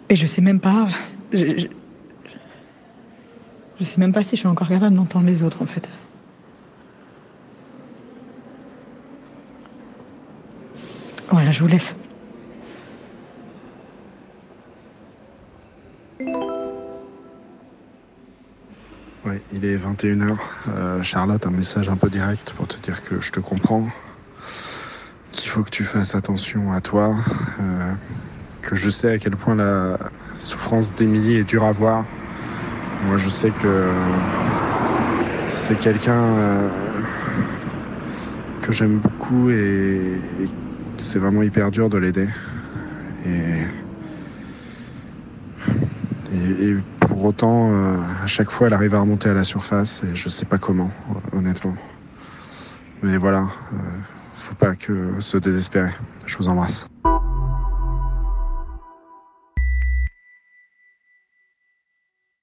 Et 0.10 0.15
je 0.15 0.27
sais 0.27 0.41
même 0.41 0.60
pas. 0.60 0.89
Je, 1.34 1.65
je, 3.79 3.86
sais 3.86 3.98
même 3.98 4.13
pas 4.13 4.22
si 4.22 4.36
je 4.36 4.41
suis 4.41 4.48
encore 4.48 4.69
capable 4.69 4.96
d'entendre 4.96 5.25
les 5.25 5.41
autres 5.41 5.63
en 5.63 5.65
fait. 5.65 5.89
Je 11.51 11.62
vous 11.62 11.68
laisse. 11.68 11.96
Oui, 19.25 19.36
il 19.54 19.63
est 19.63 19.77
21h. 19.77 20.38
Euh, 20.68 21.04
Charlotte, 21.04 21.46
un 21.48 21.51
message 21.51 21.88
un 21.89 21.96
peu 21.96 22.10
direct 22.10 22.54
pour 22.54 22.68
te 22.68 22.77
dire 22.82 23.01
que 23.04 23.22
je 23.22 23.32
te 23.32 23.39
comprends, 23.39 23.88
qu'il 25.32 25.50
faut 25.50 25.63
que 25.63 25.70
tu 25.70 25.86
fasses 25.86 26.16
attention 26.16 26.74
à 26.74 26.82
toi, 26.82 27.16
euh, 27.62 27.94
que 28.62 28.75
je 28.75 28.89
sais 28.89 29.12
à 29.12 29.18
quel 29.18 29.38
point 29.38 29.56
la 29.56 29.98
souffrance 30.39 30.94
d'Emilie 30.96 31.36
est 31.36 31.46
dure 31.46 31.63
à 31.63 31.72
voir. 31.72 32.06
Moi, 33.06 33.16
je 33.16 33.30
sais 33.30 33.51
que 33.51 33.94
c'est 35.51 35.80
quelqu'un 35.80 36.24
euh, 36.24 36.70
que 38.62 38.74
j'aime 38.74 38.98
beaucoup 38.98 39.50
et, 39.50 40.20
c'est 40.98 41.20
vraiment 41.20 41.44
hyper 41.44 41.72
dur 41.72 41.89
de 41.89 41.98
l'aider. 41.98 42.27
Et, 43.25 43.63
pour 47.00 47.25
autant, 47.25 47.72
euh, 47.72 47.98
à 48.24 48.27
chaque 48.27 48.51
fois, 48.51 48.68
elle 48.68 48.74
arrive 48.74 48.94
à 48.94 49.00
remonter 49.00 49.30
à 49.30 49.34
la 49.34 49.44
surface 49.44 50.04
et 50.04 50.16
je 50.16 50.30
sais 50.30 50.46
pas 50.46 50.58
comment, 50.58 50.92
honnêtement. 51.34 51.75
Mais 53.01 53.18
voilà, 53.18 53.48
euh, 53.74 53.77
faut 54.34 54.56
pas 54.56 54.75
que 54.75 55.20
se 55.20 55.38
désespérer. 55.38 55.92
Je 56.25 56.38
vous 56.38 56.48
embrasse. 56.48 56.88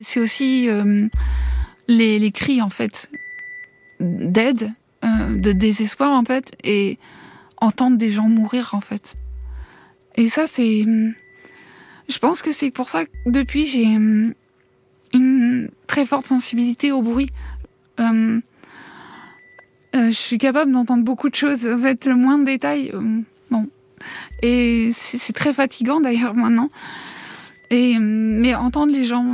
C'est 0.00 0.20
aussi 0.20 0.68
euh, 0.68 1.08
les, 1.88 2.30
cris 2.30 2.60
en 2.60 2.70
fait 2.70 3.10
d'aide, 4.00 4.70
euh, 5.02 5.34
de 5.34 5.52
désespoir 5.52 6.12
en 6.12 6.24
fait, 6.24 6.52
et 6.62 6.98
entendre 7.64 7.96
des 7.96 8.12
gens 8.12 8.28
mourir 8.28 8.70
en 8.72 8.80
fait. 8.80 9.16
Et 10.16 10.28
ça 10.28 10.46
c'est, 10.46 10.84
je 12.08 12.18
pense 12.18 12.42
que 12.42 12.52
c'est 12.52 12.70
pour 12.70 12.88
ça 12.88 13.04
que 13.04 13.10
depuis 13.26 13.66
j'ai 13.66 13.84
une 13.84 15.70
très 15.86 16.06
forte 16.06 16.26
sensibilité 16.26 16.92
au 16.92 17.02
bruit. 17.02 17.30
Euh, 18.00 18.40
je 19.92 20.10
suis 20.10 20.38
capable 20.38 20.72
d'entendre 20.72 21.04
beaucoup 21.04 21.28
de 21.28 21.36
choses. 21.36 21.68
En 21.68 21.78
fait, 21.78 22.04
le 22.04 22.16
moins 22.16 22.36
de 22.38 22.44
détails, 22.44 22.92
bon. 23.50 23.68
Et 24.42 24.90
c'est 24.92 25.32
très 25.32 25.52
fatigant 25.52 26.00
d'ailleurs 26.00 26.34
maintenant. 26.34 26.68
Et 27.70 27.98
mais 28.00 28.54
entendre 28.56 28.92
les 28.92 29.04
gens 29.04 29.24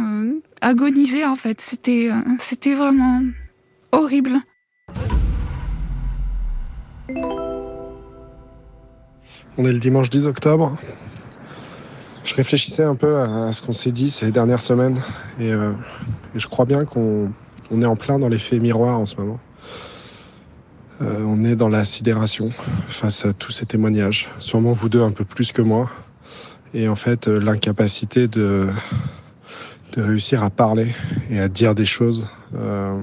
agoniser 0.61 1.25
en 1.25 1.37
fait. 1.37 1.61
C'était, 1.61 2.11
euh, 2.11 2.21
c'était 2.39 2.75
vraiment 2.75 3.23
horrible. 3.93 4.41
On 9.59 9.67
est 9.67 9.73
le 9.73 9.79
dimanche 9.79 10.11
10 10.11 10.27
octobre. 10.27 10.77
Je 12.25 12.35
réfléchissais 12.35 12.85
un 12.85 12.95
peu 12.95 13.19
à 13.19 13.53
ce 13.53 13.61
qu'on 13.61 13.73
s'est 13.73 13.91
dit 13.91 14.11
ces 14.11 14.31
dernières 14.31 14.61
semaines 14.61 15.01
et, 15.41 15.53
euh, 15.53 15.73
je 16.37 16.47
crois 16.47 16.65
bien 16.65 16.85
qu'on 16.85 17.33
est 17.73 17.87
en 17.87 17.97
plein 17.97 18.19
dans 18.19 18.29
l'effet 18.29 18.61
miroir 18.61 19.01
en 19.01 19.07
ce 19.07 19.17
moment. 19.17 19.41
Euh, 21.03 21.25
on 21.27 21.45
est 21.45 21.57
dans 21.57 21.69
la 21.69 21.85
sidération 21.85 22.51
face 22.89 23.25
à 23.25 23.33
tous 23.33 23.51
ces 23.51 23.67
témoignages. 23.67 24.29
Sûrement 24.39 24.73
vous 24.73 24.89
deux 24.89 25.03
un 25.03 25.11
peu 25.11 25.25
plus 25.25 25.51
que 25.51 25.63
moi. 25.63 25.91
Et 26.73 26.89
en 26.89 26.97
fait, 26.97 27.27
l'incapacité 27.27 28.29
de, 28.29 28.69
réussir 29.97 30.45
à 30.45 30.51
parler 30.51 30.95
et 31.31 31.41
à 31.41 31.49
dire 31.49 31.75
des 31.75 31.85
choses 31.85 32.29
euh, 32.55 33.01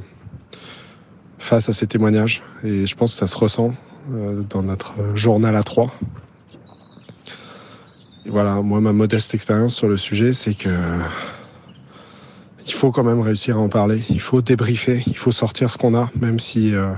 face 1.40 1.68
à 1.68 1.74
ces 1.74 1.88
témoignages. 1.88 2.42
Et 2.64 2.86
je 2.86 2.96
pense 2.96 3.12
que 3.12 3.18
ça 3.18 3.28
se 3.28 3.36
ressent 3.36 3.74
euh, 4.14 4.42
dans 4.50 4.64
notre 4.64 4.94
journal 5.16 5.56
à 5.56 5.64
trois. 5.64 5.92
Et 8.28 8.30
voilà, 8.30 8.62
moi, 8.62 8.82
ma 8.82 8.92
modeste 8.92 9.34
expérience 9.34 9.74
sur 9.74 9.88
le 9.88 9.96
sujet, 9.96 10.34
c'est 10.34 10.54
que 10.54 10.70
il 12.68 12.74
faut 12.74 12.92
quand 12.92 13.06
même 13.06 13.22
réussir 13.22 13.56
à 13.56 13.62
en 13.62 13.70
parler. 13.70 14.02
Il 14.10 14.20
faut 14.20 14.42
débriefer, 14.42 15.02
il 15.08 15.16
faut 15.16 15.32
sortir 15.32 15.72
ce 15.72 15.78
qu'on 15.78 15.96
a, 15.96 16.12
même 16.20 16.38
si 16.38 16.76
euh, 16.76 16.92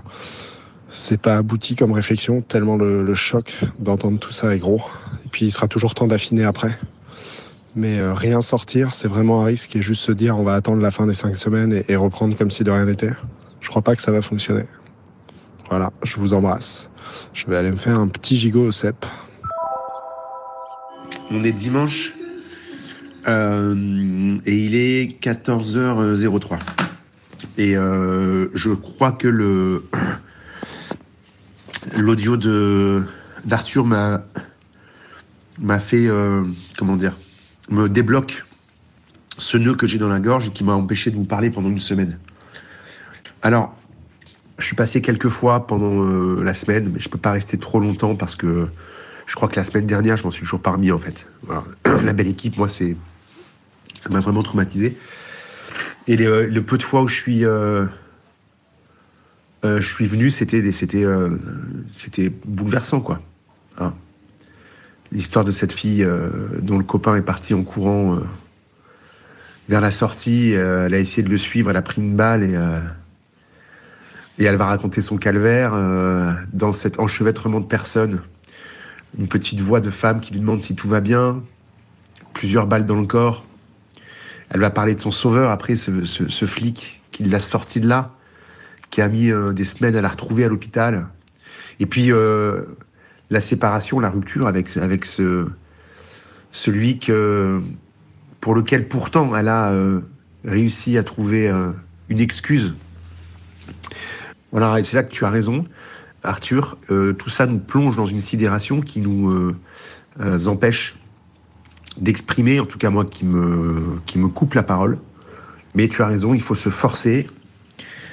c'est 0.89 1.21
pas 1.21 1.37
abouti 1.37 1.75
comme 1.75 1.91
réflexion, 1.91 2.41
tellement 2.41 2.77
le, 2.77 3.13
choc 3.13 3.59
d'entendre 3.77 4.17
tout 4.17 4.31
ça 4.31 4.55
est 4.55 4.57
gros. 4.57 4.81
Et 5.23 5.29
puis 5.29 5.45
il 5.45 5.51
sera 5.51 5.67
toujours 5.67 5.93
temps 5.93 6.07
d'affiner 6.07 6.45
après. 6.45 6.75
Mais 7.75 7.99
euh, 7.99 8.15
rien 8.15 8.41
sortir, 8.41 8.95
c'est 8.95 9.07
vraiment 9.07 9.43
un 9.43 9.45
risque 9.45 9.75
et 9.75 9.83
juste 9.83 10.01
se 10.01 10.11
dire 10.11 10.35
on 10.35 10.43
va 10.43 10.55
attendre 10.55 10.81
la 10.81 10.89
fin 10.89 11.05
des 11.05 11.13
cinq 11.13 11.37
semaines 11.37 11.83
et, 11.87 11.95
reprendre 11.95 12.35
comme 12.35 12.49
si 12.49 12.63
de 12.63 12.71
rien 12.71 12.85
n'était. 12.85 13.13
Je 13.61 13.69
crois 13.69 13.83
pas 13.83 13.95
que 13.95 14.01
ça 14.01 14.11
va 14.11 14.23
fonctionner. 14.23 14.65
Voilà, 15.69 15.91
je 16.01 16.15
vous 16.15 16.33
embrasse. 16.33 16.89
Je 17.35 17.45
vais 17.45 17.55
aller 17.55 17.69
me 17.69 17.77
faire 17.77 17.99
un 17.99 18.07
petit 18.07 18.35
gigot 18.35 18.65
au 18.65 18.71
CEP. 18.71 19.05
On 21.31 21.43
est 21.43 21.51
dimanche 21.51 22.13
euh, 23.27 24.39
et 24.45 24.57
il 24.57 24.75
est 24.75 25.21
14h03. 25.21 26.59
Et 27.57 27.77
euh, 27.77 28.47
je 28.55 28.71
crois 28.71 29.11
que 29.11 29.27
l'audio 31.97 32.35
de 32.35 33.03
d'Arthur 33.45 33.85
m'a 33.85 34.19
fait 35.79 36.07
euh, 36.07 36.43
comment 36.77 36.95
dire 36.95 37.17
me 37.69 37.87
débloque 37.87 38.45
ce 39.37 39.57
nœud 39.57 39.75
que 39.75 39.85
j'ai 39.85 39.99
dans 39.99 40.09
la 40.09 40.19
gorge 40.19 40.47
et 40.47 40.49
qui 40.49 40.63
m'a 40.63 40.73
empêché 40.73 41.11
de 41.11 41.15
vous 41.15 41.25
parler 41.25 41.51
pendant 41.51 41.69
une 41.69 41.79
semaine. 41.79 42.17
Alors, 43.43 43.75
je 44.57 44.65
suis 44.65 44.75
passé 44.75 45.01
quelques 45.01 45.29
fois 45.29 45.67
pendant 45.67 46.41
la 46.41 46.53
semaine, 46.53 46.89
mais 46.91 46.99
je 46.99 47.07
peux 47.07 47.19
pas 47.19 47.31
rester 47.31 47.57
trop 47.57 47.79
longtemps 47.79 48.15
parce 48.15 48.35
que 48.35 48.67
je 49.29 49.35
crois 49.35 49.47
que 49.47 49.55
la 49.57 49.63
semaine 49.63 49.85
dernière, 49.85 50.17
je 50.17 50.23
m'en 50.23 50.31
suis 50.31 50.41
toujours 50.41 50.59
parmi 50.59 50.91
en 50.91 50.97
fait. 50.97 51.27
La 52.03 52.13
belle 52.13 52.27
équipe, 52.27 52.57
moi, 52.57 52.67
c'est 52.67 52.97
ça 53.97 54.09
m'a 54.09 54.21
vraiment 54.21 54.41
traumatisé. 54.41 54.97
Et 56.07 56.15
le 56.15 56.59
peu 56.61 56.79
de 56.79 56.83
fois 56.83 57.03
où 57.03 57.07
je 57.07 57.15
suis, 57.15 57.45
euh, 57.45 57.85
euh, 59.65 59.79
je 59.79 59.93
suis 59.93 60.05
venu, 60.05 60.31
c'était, 60.31 60.71
c'était, 60.71 61.03
euh, 61.03 61.37
c'était 61.93 62.29
bouleversant, 62.29 63.01
quoi. 63.01 63.21
Hein. 63.77 63.93
L'histoire 65.11 65.45
de 65.45 65.51
cette 65.51 65.73
fille 65.73 66.07
dont 66.61 66.79
le 66.79 66.83
copain 66.83 67.15
est 67.15 67.21
parti 67.21 67.53
en 67.53 67.63
courant 67.63 68.19
vers 69.67 69.81
la 69.81 69.91
sortie, 69.91 70.51
elle 70.51 70.93
a 70.93 70.99
essayé 70.99 71.23
de 71.23 71.29
le 71.29 71.37
suivre, 71.37 71.69
elle 71.69 71.77
a 71.77 71.81
pris 71.81 72.01
une 72.01 72.15
balle 72.15 72.43
et 72.43 72.57
et 74.37 74.45
elle 74.45 74.55
va 74.55 74.67
raconter 74.67 75.01
son 75.01 75.17
calvaire 75.17 75.73
dans 76.53 76.73
cet 76.73 76.99
enchevêtrement 76.99 77.59
de 77.59 77.65
personnes. 77.65 78.21
Une 79.17 79.27
petite 79.27 79.59
voix 79.59 79.79
de 79.79 79.89
femme 79.89 80.21
qui 80.21 80.33
lui 80.33 80.39
demande 80.39 80.61
si 80.61 80.75
tout 80.75 80.87
va 80.87 81.01
bien, 81.01 81.43
plusieurs 82.33 82.67
balles 82.67 82.85
dans 82.85 82.99
le 82.99 83.07
corps. 83.07 83.45
Elle 84.49 84.59
va 84.59 84.69
parler 84.69 84.95
de 84.95 84.99
son 84.99 85.11
sauveur 85.11 85.51
après, 85.51 85.75
ce, 85.75 86.45
flic 86.45 87.01
qui 87.11 87.23
l'a 87.23 87.39
sorti 87.39 87.79
de 87.79 87.87
là, 87.87 88.13
qui 88.89 89.01
a 89.01 89.07
mis 89.07 89.29
euh, 89.29 89.51
des 89.51 89.65
semaines 89.65 89.95
à 89.95 90.01
la 90.01 90.09
retrouver 90.09 90.45
à 90.45 90.47
l'hôpital. 90.47 91.07
Et 91.79 91.85
puis 91.85 92.11
euh, 92.11 92.63
la 93.29 93.39
séparation, 93.39 93.99
la 93.99 94.09
rupture 94.09 94.47
avec, 94.47 94.75
avec 94.77 95.05
ce, 95.05 95.47
celui 96.51 96.99
que, 96.99 97.61
pour 98.41 98.55
lequel 98.55 98.87
pourtant 98.87 99.35
elle 99.35 99.47
a 99.47 99.71
euh, 99.71 100.01
réussi 100.45 100.97
à 100.97 101.03
trouver 101.03 101.51
une 102.09 102.19
excuse. 102.19 102.75
Voilà, 104.51 104.79
et 104.79 104.83
c'est 104.83 104.95
là 104.95 105.03
que 105.03 105.11
tu 105.11 105.25
as 105.25 105.29
raison, 105.29 105.63
Arthur. 106.23 106.77
tout 106.87 107.29
ça 107.29 107.45
nous 107.45 107.59
plonge 107.59 107.95
dans 107.95 108.05
une 108.05 108.19
sidération 108.19 108.81
qui 108.81 109.01
nous 109.01 109.55
empêche 110.47 110.99
d'exprimer, 111.99 112.59
en 112.59 112.65
tout 112.65 112.77
cas 112.77 112.89
moi 112.89 113.05
qui 113.05 113.25
me, 113.25 114.27
coupe 114.33 114.53
la 114.53 114.63
parole. 114.63 114.97
Mais 115.75 115.87
tu 115.87 116.01
as 116.01 116.07
raison, 116.07 116.33
il 116.33 116.41
faut 116.41 116.55
se 116.55 116.69
forcer 116.69 117.27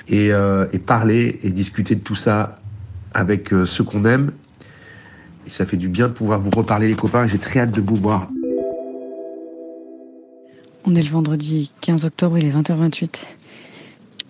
et, 0.09 0.33
euh, 0.33 0.67
parler 0.85 1.39
et 1.43 1.51
discuter 1.51 1.95
de 1.95 2.03
tout 2.03 2.15
ça 2.15 2.55
avec 3.15 3.53
euh, 3.53 3.67
ceux 3.67 3.85
qu'on 3.85 4.05
aime. 4.05 4.33
Et 5.47 5.51
ça 5.51 5.65
fait 5.65 5.77
du 5.77 5.89
bien 5.89 6.09
de 6.09 6.13
pouvoir 6.13 6.39
vous 6.41 6.51
reparler 6.51 6.89
les 6.89 6.95
copains. 6.95 7.27
J'ai 7.27 7.39
très 7.39 7.61
hâte 7.61 7.71
de 7.71 7.81
vous 7.81 7.97
voir. 7.97 8.29
On 10.85 10.95
est 10.95 11.03
le 11.03 11.09
vendredi 11.09 11.73
15 11.81 12.05
octobre, 12.05 12.39
il 12.39 12.45
est 12.45 12.51
20h28. 12.51 13.25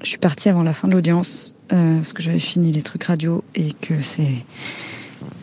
Je 0.03 0.09
suis 0.09 0.19
partie 0.19 0.49
avant 0.49 0.63
la 0.63 0.73
fin 0.73 0.89
de 0.89 0.93
l'audience 0.93 1.55
euh, 1.73 1.97
parce 1.97 2.13
que 2.13 2.23
j'avais 2.23 2.41
fini 2.41 2.71
les 2.71 2.83
trucs 2.83 3.05
radio 3.05 3.43
et 3.55 3.73
que 3.73 4.03
c'est 4.03 4.45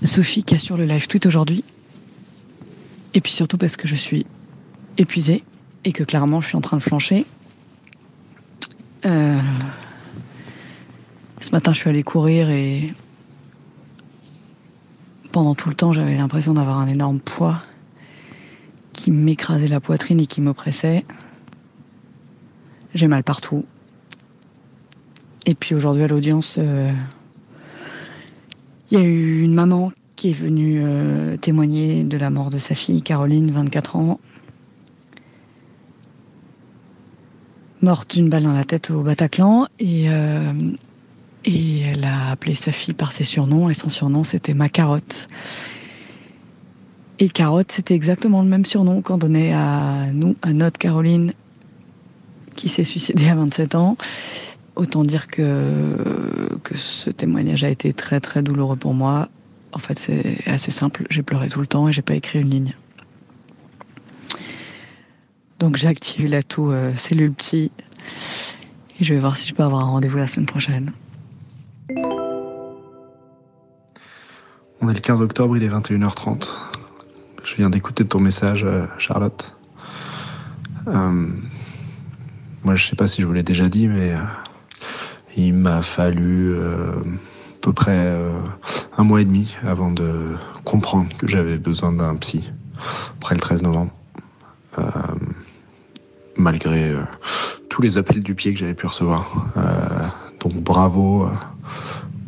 Sophie 0.04 0.44
qui 0.44 0.56
assure 0.56 0.78
le 0.78 0.86
live 0.86 1.08
tweet 1.08 1.26
aujourd'hui. 1.26 1.64
Et 3.14 3.22
puis 3.22 3.32
surtout 3.32 3.58
parce 3.58 3.78
que 3.78 3.88
je 3.88 3.96
suis 3.96 4.26
épuisée 4.98 5.44
et 5.84 5.92
que 5.92 6.04
clairement 6.04 6.40
je 6.40 6.48
suis 6.48 6.56
en 6.56 6.62
train 6.62 6.78
de 6.78 6.82
flancher. 6.82 7.26
Euh, 9.06 9.40
ce 11.42 11.52
matin, 11.52 11.74
je 11.74 11.80
suis 11.80 11.90
allée 11.90 12.04
courir 12.04 12.50
et 12.50 12.94
pendant 15.34 15.56
tout 15.56 15.68
le 15.68 15.76
temps, 15.76 15.92
j'avais 15.92 16.16
l'impression 16.16 16.54
d'avoir 16.54 16.78
un 16.78 16.88
énorme 16.88 17.20
poids 17.20 17.62
qui 18.94 19.12
m'écrasait 19.12 19.68
la 19.68 19.82
poitrine 19.82 20.22
et 20.22 20.26
qui 20.26 20.40
m'oppressait. 20.40 21.06
J'ai 22.94 23.08
mal 23.08 23.24
partout. 23.24 23.66
Et 25.46 25.56
puis 25.56 25.76
aujourd'hui 25.76 26.04
à 26.04 26.08
l'audience, 26.08 26.56
euh, 26.58 26.92
il 28.92 29.00
y 29.00 29.02
a 29.02 29.04
eu 29.04 29.42
une 29.42 29.54
maman 29.54 29.92
qui 30.16 30.30
est 30.30 30.34
venu 30.34 30.80
euh, 30.82 31.36
témoigner 31.38 32.04
de 32.04 32.18
la 32.18 32.30
mort 32.30 32.50
de 32.50 32.60
sa 32.60 32.76
fille 32.76 33.02
Caroline, 33.02 33.52
24 33.52 33.96
ans, 33.98 34.20
morte 37.82 38.16
d'une 38.16 38.30
balle 38.30 38.44
dans 38.44 38.54
la 38.54 38.64
tête 38.64 38.90
au 38.90 39.02
Bataclan 39.04 39.68
et 39.80 40.06
euh, 40.08 40.54
et 41.46 41.82
elle 41.82 42.06
a 42.06 42.32
appelé 42.32 42.56
sa 42.56 42.72
fille 42.72 42.94
par 42.94 43.12
ses 43.12 43.26
surnoms 43.26 43.70
et 43.70 43.74
son 43.74 43.90
surnom 43.90 44.24
c'était 44.24 44.54
ma 44.54 44.70
carotte. 44.70 45.28
Et 47.20 47.28
carotte 47.28 47.74
c'était 47.74 47.96
exactement 47.96 48.42
le 48.44 48.48
même 48.48 48.64
surnom 48.64 49.02
qu'on 49.02 49.18
donnait 49.18 49.52
à 49.52 50.06
nous, 50.14 50.36
à 50.42 50.54
notre 50.54 50.78
Caroline 50.78 51.34
qui 52.56 52.70
s'est 52.70 52.86
suicidée 52.86 53.28
à 53.28 53.36
27 53.36 53.76
ans. 53.76 53.98
Autant 54.76 55.04
dire 55.04 55.28
que, 55.28 56.58
que 56.64 56.76
ce 56.76 57.10
témoignage 57.10 57.64
a 57.64 57.70
été 57.70 57.94
très 57.94 58.20
très 58.20 58.42
douloureux 58.42 58.76
pour 58.76 58.94
moi. 58.94 59.30
En 59.72 59.80
fait, 59.80 60.00
c'est 60.00 60.38
assez 60.48 60.72
simple. 60.72 61.06
J'ai 61.10 61.24
pleuré 61.24 61.48
tout 61.48 61.60
le 61.60 61.68
temps 61.68 61.88
et 61.88 61.92
j'ai 61.92 62.02
pas 62.02 62.16
écrit 62.16 62.40
une 62.40 62.50
ligne. 62.50 62.74
Donc 65.60 65.78
j'ai 65.78 65.88
activé 65.88 66.28
l'atout 66.28 66.72
euh, 66.72 66.92
cellule 66.98 67.32
psy 67.34 67.72
et 69.00 69.04
je 69.04 69.14
vais 69.14 69.20
voir 69.20 69.38
si 69.38 69.48
je 69.48 69.54
peux 69.54 69.64
avoir 69.64 69.82
un 69.82 69.92
rendez-vous 69.92 70.18
la 70.18 70.28
semaine 70.28 70.46
prochaine. 70.46 70.92
On 74.82 74.90
est 74.90 74.94
le 74.94 75.00
15 75.00 75.22
octobre, 75.22 75.56
il 75.56 75.64
est 75.64 75.70
21h30. 75.70 76.50
Je 77.44 77.56
viens 77.56 77.70
d'écouter 77.70 78.06
ton 78.06 78.20
message, 78.20 78.66
euh, 78.66 78.86
Charlotte. 78.98 79.56
Euh, 80.88 81.28
moi, 82.64 82.76
je 82.76 82.86
sais 82.86 82.98
pas 82.98 83.08
si 83.08 83.22
je 83.22 83.28
vous 83.28 83.34
l'ai 83.34 83.44
déjà 83.44 83.70
dit, 83.70 83.88
mais 83.88 84.14
il 85.36 85.54
m'a 85.54 85.82
fallu 85.82 86.56
peu 87.64 87.72
près 87.72 87.96
euh, 87.96 88.30
un 88.98 89.04
mois 89.06 89.22
et 89.22 89.26
demi 89.26 89.56
avant 89.66 89.90
de 89.90 90.36
comprendre 90.66 91.08
que 91.18 91.28
j'avais 91.28 91.58
besoin 91.58 91.94
d'un 91.94 92.16
psy, 92.18 92.52
après 93.22 93.36
le 93.36 93.42
13 93.42 93.64
novembre. 93.64 93.92
Euh, 94.78 94.84
malgré 96.36 96.90
euh, 96.90 97.04
tous 97.70 97.82
les 97.82 97.98
appels 97.98 98.22
du 98.22 98.36
pied 98.36 98.54
que 98.54 98.60
j'avais 98.60 98.74
pu 98.74 98.86
recevoir. 98.86 99.32
donc 100.42 100.56
bravo 100.56 101.28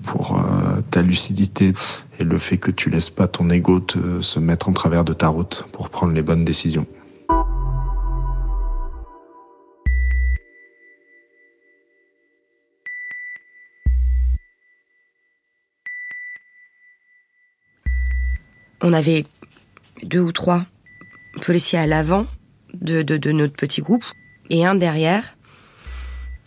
pour 0.04 0.42
ta 0.90 1.02
lucidité 1.02 1.74
et 2.20 2.24
le 2.24 2.38
fait 2.38 2.58
que 2.58 2.72
tu 2.72 2.90
laisses 2.90 3.10
pas 3.10 3.28
ton 3.28 3.50
ego 3.50 3.80
te, 3.82 4.22
se 4.22 4.40
mettre 4.40 4.70
en 4.70 4.74
travers 4.74 5.04
de 5.04 5.14
ta 5.14 5.28
route 5.28 5.66
pour 5.72 5.90
prendre 5.90 6.14
les 6.14 6.22
bonnes 6.22 6.46
décisions. 6.46 6.88
On 18.86 18.94
avait 18.94 19.26
deux 20.04 20.20
ou 20.20 20.32
trois 20.32 20.64
policiers 21.42 21.80
à 21.80 21.88
l'avant 21.88 22.28
de, 22.76 23.02
de, 23.02 23.32
notre 23.32 23.56
petit 23.56 23.82
groupe 23.82 24.06
et 24.52 24.64
un 24.64 24.76
derrière. 24.76 25.38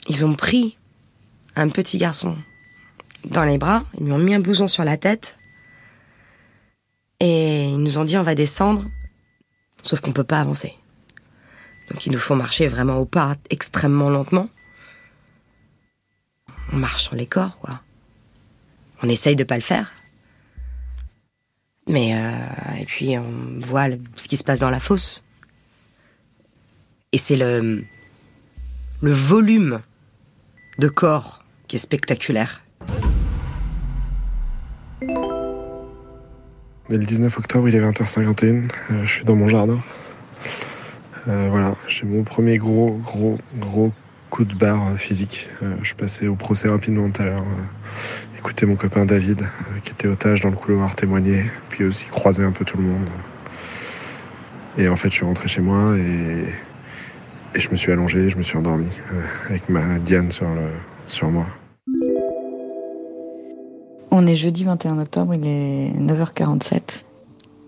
Ils 0.09 0.25
ont 0.25 0.35
pris 0.35 0.79
un 1.57 1.69
petit 1.69 1.99
garçon 1.99 2.39
dans 3.25 3.43
les 3.43 3.59
bras, 3.59 3.85
ils 3.99 4.07
lui 4.07 4.13
ont 4.13 4.19
mis 4.19 4.35
un 4.35 4.41
blouson 4.41 4.69
sur 4.69 4.85
la 4.85 4.97
tête 4.97 5.41
et 7.19 7.65
ils 7.65 7.83
nous 7.83 7.99
ont 7.99 8.05
dit 8.05 8.17
on 8.17 8.23
va 8.23 8.37
descendre, 8.37 8.85
sauf 9.83 10.01
qu'on 10.01 10.13
peut 10.13 10.23
pas 10.23 10.41
avancer. 10.41 10.75
Donc 11.91 12.07
ils 12.07 12.13
nous 12.13 12.21
font 12.21 12.37
marcher 12.37 12.69
vraiment 12.69 12.99
au 12.99 13.05
pas 13.05 13.35
extrêmement 13.51 14.11
lentement. 14.11 14.49
On 16.73 16.77
marche 16.77 17.03
sur 17.03 17.17
les 17.17 17.27
corps, 17.27 17.59
quoi. 17.59 17.81
On 19.03 19.09
essaye 19.09 19.35
de 19.35 19.45
pas 19.45 19.57
le 19.57 19.63
faire. 19.63 19.93
Mais 21.89 22.15
euh, 22.15 22.81
et 22.81 22.85
puis 22.85 23.17
on 23.19 23.61
voit 23.67 23.87
ce 24.17 24.29
qui 24.29 24.37
se 24.37 24.45
passe 24.45 24.61
dans 24.61 24.71
la 24.71 24.81
fosse. 24.81 25.25
Et 27.13 27.19
c'est 27.19 27.37
le 27.37 27.85
le 29.01 29.13
volume 29.13 29.81
de 30.79 30.89
corps 30.89 31.45
qui 31.67 31.77
est 31.77 31.79
spectaculaire. 31.79 32.63
Le 36.91 36.97
19 36.97 37.39
octobre, 37.39 37.69
il 37.69 37.75
est 37.75 37.81
20h51. 37.81 38.71
euh, 38.91 39.05
je 39.05 39.13
suis 39.13 39.25
dans 39.25 39.37
mon 39.37 39.47
jardin. 39.49 39.79
Euh, 41.29 41.49
voilà, 41.51 41.75
j'ai 41.87 42.07
mon 42.07 42.23
premier 42.23 42.57
gros, 42.57 42.97
gros, 43.05 43.39
gros 43.59 43.93
coup 44.31 44.45
de 44.45 44.55
barre 44.55 44.89
euh, 44.89 44.97
physique. 44.97 45.49
Euh, 45.63 45.75
je 45.83 45.95
passé 45.95 46.29
au 46.29 46.35
procès 46.35 46.69
rapidement 46.69 47.11
tout 47.11 47.21
à 47.21 47.27
l'heure. 47.27 47.45
Écouter 48.39 48.67
mon 48.67 48.77
copain 48.77 49.05
David, 49.05 49.43
euh, 49.43 49.81
qui 49.83 49.91
était 49.91 50.09
otage 50.09 50.41
dans 50.41 50.51
le 50.51 50.57
couloir, 50.57 50.95
témoigner. 50.95 51.45
Puis 51.69 51.85
aussi 51.85 52.07
croiser 52.07 52.45
un 52.45 52.53
peu 52.53 52.65
tout 52.65 52.77
le 52.77 52.85
monde. 52.85 53.09
Et 54.79 54.89
en 54.89 54.97
fait, 54.97 55.09
je 55.09 55.15
suis 55.15 55.25
rentré 55.25 55.49
chez 55.49 55.61
moi 55.61 55.97
et, 55.97 56.45
et 57.55 57.61
je 57.61 57.71
me 57.71 57.77
suis 57.77 57.91
allongé, 57.91 58.31
je 58.31 58.39
me 58.39 58.43
suis 58.43 58.57
endormi 58.57 58.87
euh, 59.13 59.23
avec 59.49 59.69
ma 59.69 59.99
Diane 59.99 60.31
sur, 60.31 60.47
le, 60.47 60.69
sur 61.09 61.29
moi. 61.31 61.47
On 64.11 64.27
est 64.27 64.37
jeudi 64.37 64.65
21 64.65 64.99
octobre, 65.01 65.35
il 65.35 65.47
est 65.47 65.91
9h47. 65.99 67.05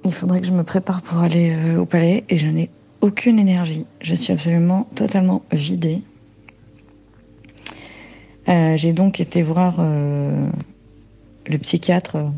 Il 0.05 0.15
faudrait 0.15 0.41
que 0.41 0.47
je 0.47 0.53
me 0.53 0.63
prépare 0.63 1.03
pour 1.03 1.19
aller 1.19 1.53
euh, 1.53 1.81
au 1.81 1.85
palais 1.85 2.25
et 2.29 2.37
je 2.37 2.47
n'ai 2.47 2.71
aucune 3.01 3.39
énergie. 3.39 3.87
Je 4.01 4.15
suis 4.15 4.33
absolument 4.33 4.89
totalement 4.95 5.43
vidée. 5.51 6.03
Euh, 8.51 8.77
J'ai 8.77 8.93
donc 8.93 9.21
été 9.21 9.43
voir 9.43 9.77
euh, 9.79 10.49
le 11.47 11.59
psychiatre 11.59 12.17
euh, 12.17 12.29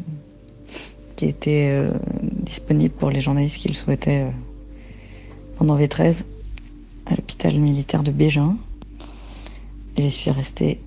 qui 1.16 1.26
était 1.26 1.86
disponible 2.20 2.94
pour 2.94 3.10
les 3.10 3.20
journalistes 3.20 3.58
qui 3.58 3.68
le 3.68 3.74
souhaitaient 3.74 4.26
pendant 5.56 5.78
V13 5.78 6.24
à 7.06 7.14
l'hôpital 7.14 7.58
militaire 7.58 8.02
de 8.02 8.10
Bégin. 8.10 8.56
J'y 9.96 10.10
suis 10.10 10.30
restée 10.30 10.80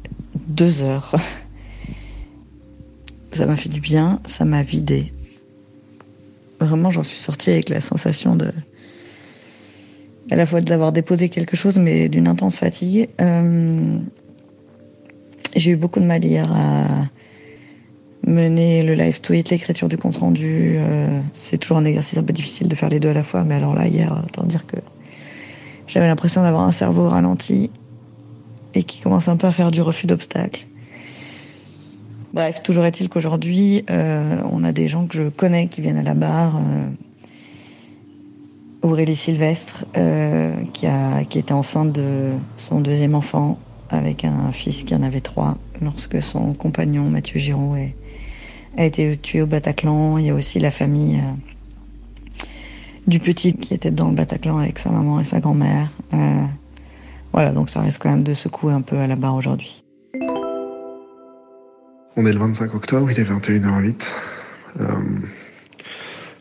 deux 0.47 0.81
heures. 0.81 1.15
Ça 3.31 3.45
m'a 3.45 3.55
fait 3.55 3.69
du 3.69 3.81
bien, 3.81 4.21
ça 4.25 4.45
m'a 4.45 4.63
vidé. 4.63 5.11
Vraiment, 6.61 6.89
j'en 6.89 7.03
suis 7.03 7.19
sortie 7.19 7.49
avec 7.49 7.67
la 7.67 7.81
sensation 7.81 8.37
de. 8.37 8.49
à 10.31 10.37
la 10.37 10.45
fois 10.45 10.61
d'avoir 10.61 10.93
déposé 10.93 11.27
quelque 11.27 11.57
chose, 11.57 11.77
mais 11.77 12.07
d'une 12.07 12.29
intense 12.29 12.57
fatigue. 12.57 13.09
J'ai 15.55 15.71
eu 15.71 15.75
beaucoup 15.77 16.01
de 16.01 16.05
mal 16.05 16.23
hier 16.23 16.51
à 16.51 17.07
mener 18.27 18.83
le 18.83 18.93
live 18.93 19.21
tweet, 19.21 19.51
l'écriture 19.51 19.87
du 19.87 19.97
compte 19.97 20.17
rendu. 20.17 20.75
Euh, 20.75 21.21
C'est 21.33 21.57
toujours 21.57 21.77
un 21.77 21.85
exercice 21.85 22.17
un 22.17 22.23
peu 22.23 22.33
difficile 22.33 22.67
de 22.67 22.75
faire 22.75 22.89
les 22.89 22.99
deux 22.99 23.09
à 23.09 23.13
la 23.13 23.23
fois, 23.23 23.45
mais 23.45 23.55
alors 23.55 23.73
là, 23.73 23.87
hier, 23.87 24.21
autant 24.25 24.43
dire 24.43 24.65
que 24.65 24.75
j'avais 25.87 26.07
l'impression 26.07 26.41
d'avoir 26.43 26.63
un 26.63 26.73
cerveau 26.73 27.07
ralenti 27.07 27.69
et 28.73 28.83
qui 28.83 28.99
commence 28.99 29.29
un 29.29 29.37
peu 29.37 29.47
à 29.47 29.53
faire 29.53 29.71
du 29.71 29.81
refus 29.81 30.07
d'obstacles. 30.07 30.65
Bref, 32.33 32.61
toujours 32.61 32.83
est-il 32.83 33.07
qu'aujourd'hui, 33.07 33.85
euh, 33.89 34.41
on 34.51 34.65
a 34.65 34.73
des 34.73 34.89
gens 34.89 35.07
que 35.07 35.15
je 35.15 35.29
connais 35.29 35.67
qui 35.67 35.79
viennent 35.79 35.97
à 35.97 36.03
la 36.03 36.15
barre. 36.15 36.57
Euh, 36.57 36.89
Aurélie 38.81 39.15
Sylvestre, 39.15 39.85
qui, 40.73 40.85
a, 40.85 41.23
qui 41.23 41.39
était 41.39 41.53
enceinte 41.53 41.91
de 41.91 42.33
son 42.55 42.81
deuxième 42.81 43.15
enfant 43.15 43.57
avec 43.95 44.25
un 44.25 44.51
fils 44.51 44.83
qui 44.83 44.93
en 44.95 45.03
avait 45.03 45.21
trois 45.21 45.57
lorsque 45.81 46.21
son 46.21 46.53
compagnon 46.53 47.09
Mathieu 47.09 47.39
Giraud 47.39 47.75
a 48.77 48.85
été 48.85 49.17
tué 49.17 49.41
au 49.41 49.45
Bataclan. 49.45 50.17
Il 50.17 50.25
y 50.25 50.29
a 50.29 50.35
aussi 50.35 50.59
la 50.59 50.71
famille 50.71 51.19
euh, 51.19 52.45
du 53.07 53.19
petit 53.19 53.53
qui 53.53 53.73
était 53.73 53.91
dans 53.91 54.09
le 54.09 54.15
Bataclan 54.15 54.57
avec 54.57 54.79
sa 54.79 54.89
maman 54.91 55.19
et 55.19 55.25
sa 55.25 55.39
grand-mère. 55.39 55.89
Euh, 56.13 56.43
voilà, 57.33 57.51
donc 57.51 57.69
ça 57.69 57.81
reste 57.81 57.99
quand 57.99 58.09
même 58.09 58.23
de 58.23 58.33
secouer 58.33 58.73
un 58.73 58.81
peu 58.81 58.97
à 58.97 59.07
la 59.07 59.15
barre 59.15 59.35
aujourd'hui. 59.35 59.83
On 62.17 62.25
est 62.25 62.31
le 62.31 62.39
25 62.39 62.73
octobre, 62.75 63.11
il 63.11 63.19
est 63.19 63.29
21h08. 63.29 64.09
Euh, 64.79 64.87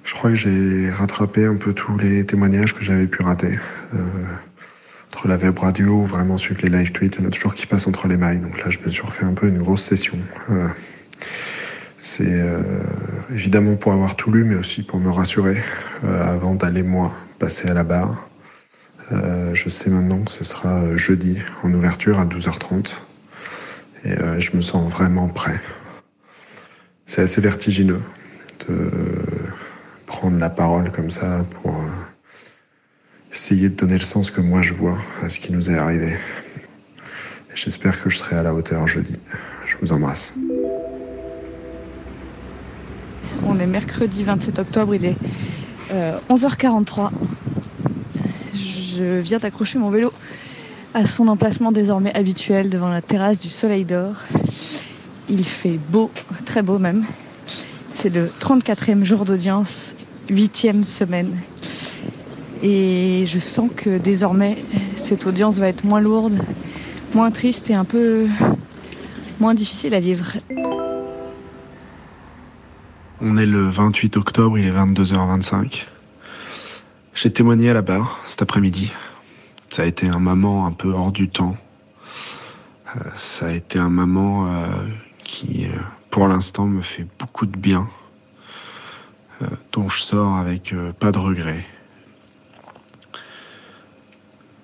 je 0.04 0.14
crois 0.14 0.30
que 0.30 0.36
j'ai 0.36 0.90
rattrapé 0.90 1.46
un 1.46 1.56
peu 1.56 1.72
tous 1.72 1.98
les 1.98 2.24
témoignages 2.24 2.74
que 2.74 2.84
j'avais 2.84 3.06
pu 3.06 3.22
rater. 3.22 3.58
Entre 5.14 5.28
la 5.28 5.36
web 5.36 5.56
radio 5.56 6.02
vraiment 6.02 6.36
suivre 6.36 6.60
les 6.64 6.68
live 6.68 6.90
tweets, 6.90 7.14
il 7.14 7.22
y 7.22 7.24
en 7.24 7.28
a 7.28 7.30
toujours 7.30 7.54
qui 7.54 7.68
passent 7.68 7.86
entre 7.86 8.08
les 8.08 8.16
mailles. 8.16 8.40
Donc 8.40 8.58
là, 8.58 8.68
je 8.68 8.80
me 8.84 8.90
suis 8.90 9.02
refait 9.02 9.24
un 9.24 9.32
peu 9.32 9.46
une 9.46 9.58
grosse 9.58 9.84
session. 9.84 10.18
C'est 11.98 12.26
euh, 12.26 12.60
évidemment 13.30 13.76
pour 13.76 13.92
avoir 13.92 14.16
tout 14.16 14.32
lu, 14.32 14.42
mais 14.42 14.56
aussi 14.56 14.82
pour 14.82 14.98
me 14.98 15.08
rassurer 15.08 15.62
euh, 16.02 16.34
avant 16.34 16.56
d'aller, 16.56 16.82
moi, 16.82 17.14
passer 17.38 17.70
à 17.70 17.74
la 17.74 17.84
barre. 17.84 18.28
Euh, 19.12 19.54
je 19.54 19.68
sais 19.68 19.88
maintenant 19.88 20.18
que 20.18 20.32
ce 20.32 20.42
sera 20.42 20.96
jeudi 20.96 21.40
en 21.62 21.72
ouverture 21.72 22.18
à 22.18 22.26
12h30. 22.26 22.94
Et 24.04 24.16
je 24.38 24.56
me 24.56 24.62
sens 24.62 24.90
vraiment 24.90 25.28
prêt. 25.28 25.60
C'est 27.06 27.22
assez 27.22 27.40
vertigineux 27.40 28.02
de 28.68 28.90
prendre 30.06 30.40
la 30.40 30.50
parole 30.50 30.90
comme 30.90 31.12
ça 31.12 31.46
pour 31.62 31.83
essayer 33.44 33.68
de 33.68 33.74
donner 33.74 33.98
le 33.98 34.04
sens 34.04 34.30
que 34.30 34.40
moi 34.40 34.62
je 34.62 34.72
vois 34.72 34.96
à 35.22 35.28
ce 35.28 35.38
qui 35.38 35.52
nous 35.52 35.70
est 35.70 35.76
arrivé. 35.76 36.16
J'espère 37.54 38.02
que 38.02 38.08
je 38.08 38.16
serai 38.16 38.36
à 38.36 38.42
la 38.42 38.54
hauteur 38.54 38.88
jeudi. 38.88 39.18
Je 39.66 39.76
vous 39.82 39.92
embrasse. 39.92 40.34
On 43.44 43.58
est 43.58 43.66
mercredi 43.66 44.24
27 44.24 44.58
octobre, 44.60 44.94
il 44.94 45.04
est 45.04 45.16
euh, 45.92 46.18
11h43. 46.30 47.10
Je 48.54 49.18
viens 49.20 49.36
d'accrocher 49.36 49.78
mon 49.78 49.90
vélo 49.90 50.10
à 50.94 51.06
son 51.06 51.28
emplacement 51.28 51.70
désormais 51.70 52.16
habituel 52.16 52.70
devant 52.70 52.88
la 52.88 53.02
terrasse 53.02 53.40
du 53.40 53.50
Soleil 53.50 53.84
d'Or. 53.84 54.22
Il 55.28 55.44
fait 55.44 55.78
beau, 55.90 56.10
très 56.46 56.62
beau 56.62 56.78
même. 56.78 57.04
C'est 57.90 58.08
le 58.08 58.30
34e 58.40 59.04
jour 59.04 59.26
d'audience, 59.26 59.96
8e 60.30 60.82
semaine. 60.82 61.36
Et 62.66 63.26
je 63.26 63.38
sens 63.38 63.70
que 63.76 63.98
désormais, 63.98 64.56
cette 64.96 65.26
audience 65.26 65.58
va 65.58 65.68
être 65.68 65.84
moins 65.84 66.00
lourde, 66.00 66.38
moins 67.14 67.30
triste 67.30 67.68
et 67.68 67.74
un 67.74 67.84
peu 67.84 68.26
moins 69.38 69.52
difficile 69.52 69.92
à 69.92 70.00
vivre. 70.00 70.32
On 73.20 73.36
est 73.36 73.44
le 73.44 73.68
28 73.68 74.16
octobre, 74.16 74.58
il 74.58 74.66
est 74.66 74.72
22h25. 74.72 75.84
J'ai 77.14 77.30
témoigné 77.30 77.68
à 77.68 77.74
la 77.74 77.82
barre 77.82 78.18
cet 78.26 78.40
après-midi. 78.40 78.90
Ça 79.68 79.82
a 79.82 79.84
été 79.84 80.08
un 80.08 80.18
moment 80.18 80.66
un 80.66 80.72
peu 80.72 80.88
hors 80.88 81.12
du 81.12 81.28
temps. 81.28 81.58
Euh, 82.96 83.00
ça 83.16 83.48
a 83.48 83.50
été 83.50 83.78
un 83.78 83.90
moment 83.90 84.46
euh, 84.46 84.66
qui, 85.22 85.66
euh, 85.66 85.78
pour 86.10 86.28
l'instant, 86.28 86.64
me 86.64 86.80
fait 86.80 87.06
beaucoup 87.18 87.44
de 87.44 87.58
bien, 87.58 87.86
dont 89.72 89.90
je 89.90 90.00
sors 90.00 90.36
avec 90.36 90.74
pas 90.98 91.12
de 91.12 91.18
regrets. 91.18 91.66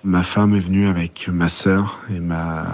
Ma 0.03 0.23
femme 0.23 0.55
est 0.55 0.59
venue 0.59 0.87
avec 0.87 1.27
ma 1.27 1.47
sœur 1.47 1.99
et 2.09 2.19
ma, 2.19 2.65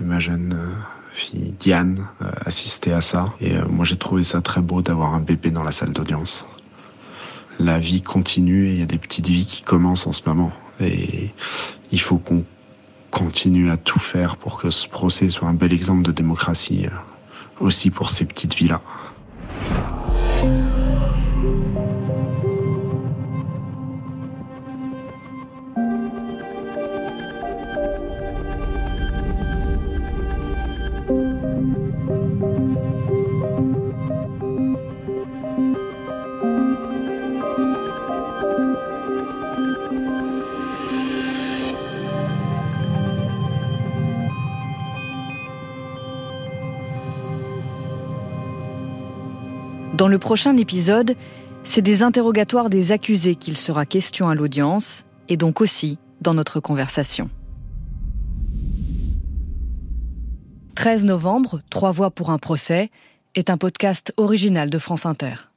et 0.00 0.02
ma 0.02 0.18
jeune 0.18 0.52
euh, 0.52 0.74
fille 1.12 1.54
Diane 1.60 2.08
euh, 2.20 2.30
assister 2.44 2.92
à 2.92 3.00
ça. 3.00 3.32
Et 3.40 3.56
euh, 3.56 3.64
moi 3.68 3.84
j'ai 3.84 3.96
trouvé 3.96 4.24
ça 4.24 4.40
très 4.40 4.60
beau 4.60 4.82
d'avoir 4.82 5.14
un 5.14 5.20
bébé 5.20 5.52
dans 5.52 5.62
la 5.62 5.70
salle 5.70 5.92
d'audience. 5.92 6.44
La 7.60 7.78
vie 7.78 8.02
continue 8.02 8.66
et 8.66 8.72
il 8.72 8.80
y 8.80 8.82
a 8.82 8.86
des 8.86 8.98
petites 8.98 9.28
vies 9.28 9.46
qui 9.46 9.62
commencent 9.62 10.08
en 10.08 10.12
ce 10.12 10.22
moment. 10.26 10.50
Et 10.80 11.30
il 11.92 12.00
faut 12.00 12.18
qu'on 12.18 12.44
continue 13.12 13.70
à 13.70 13.76
tout 13.76 14.00
faire 14.00 14.36
pour 14.36 14.58
que 14.58 14.70
ce 14.70 14.88
procès 14.88 15.28
soit 15.28 15.46
un 15.46 15.54
bel 15.54 15.72
exemple 15.72 16.02
de 16.02 16.10
démocratie 16.10 16.86
aussi 17.60 17.90
pour 17.90 18.10
ces 18.10 18.24
petites 18.24 18.56
vies-là. 18.56 18.80
Dans 50.02 50.08
le 50.08 50.18
prochain 50.18 50.56
épisode, 50.56 51.14
c'est 51.62 51.80
des 51.80 52.02
interrogatoires 52.02 52.70
des 52.70 52.90
accusés 52.90 53.36
qu'il 53.36 53.56
sera 53.56 53.86
question 53.86 54.28
à 54.28 54.34
l'audience, 54.34 55.06
et 55.28 55.36
donc 55.36 55.60
aussi 55.60 55.96
dans 56.20 56.34
notre 56.34 56.58
conversation. 56.58 57.30
13 60.74 61.04
novembre, 61.04 61.60
Trois 61.70 61.92
voix 61.92 62.10
pour 62.10 62.30
un 62.30 62.38
procès, 62.38 62.90
est 63.36 63.48
un 63.48 63.56
podcast 63.56 64.12
original 64.16 64.70
de 64.70 64.78
France 64.78 65.06
Inter. 65.06 65.51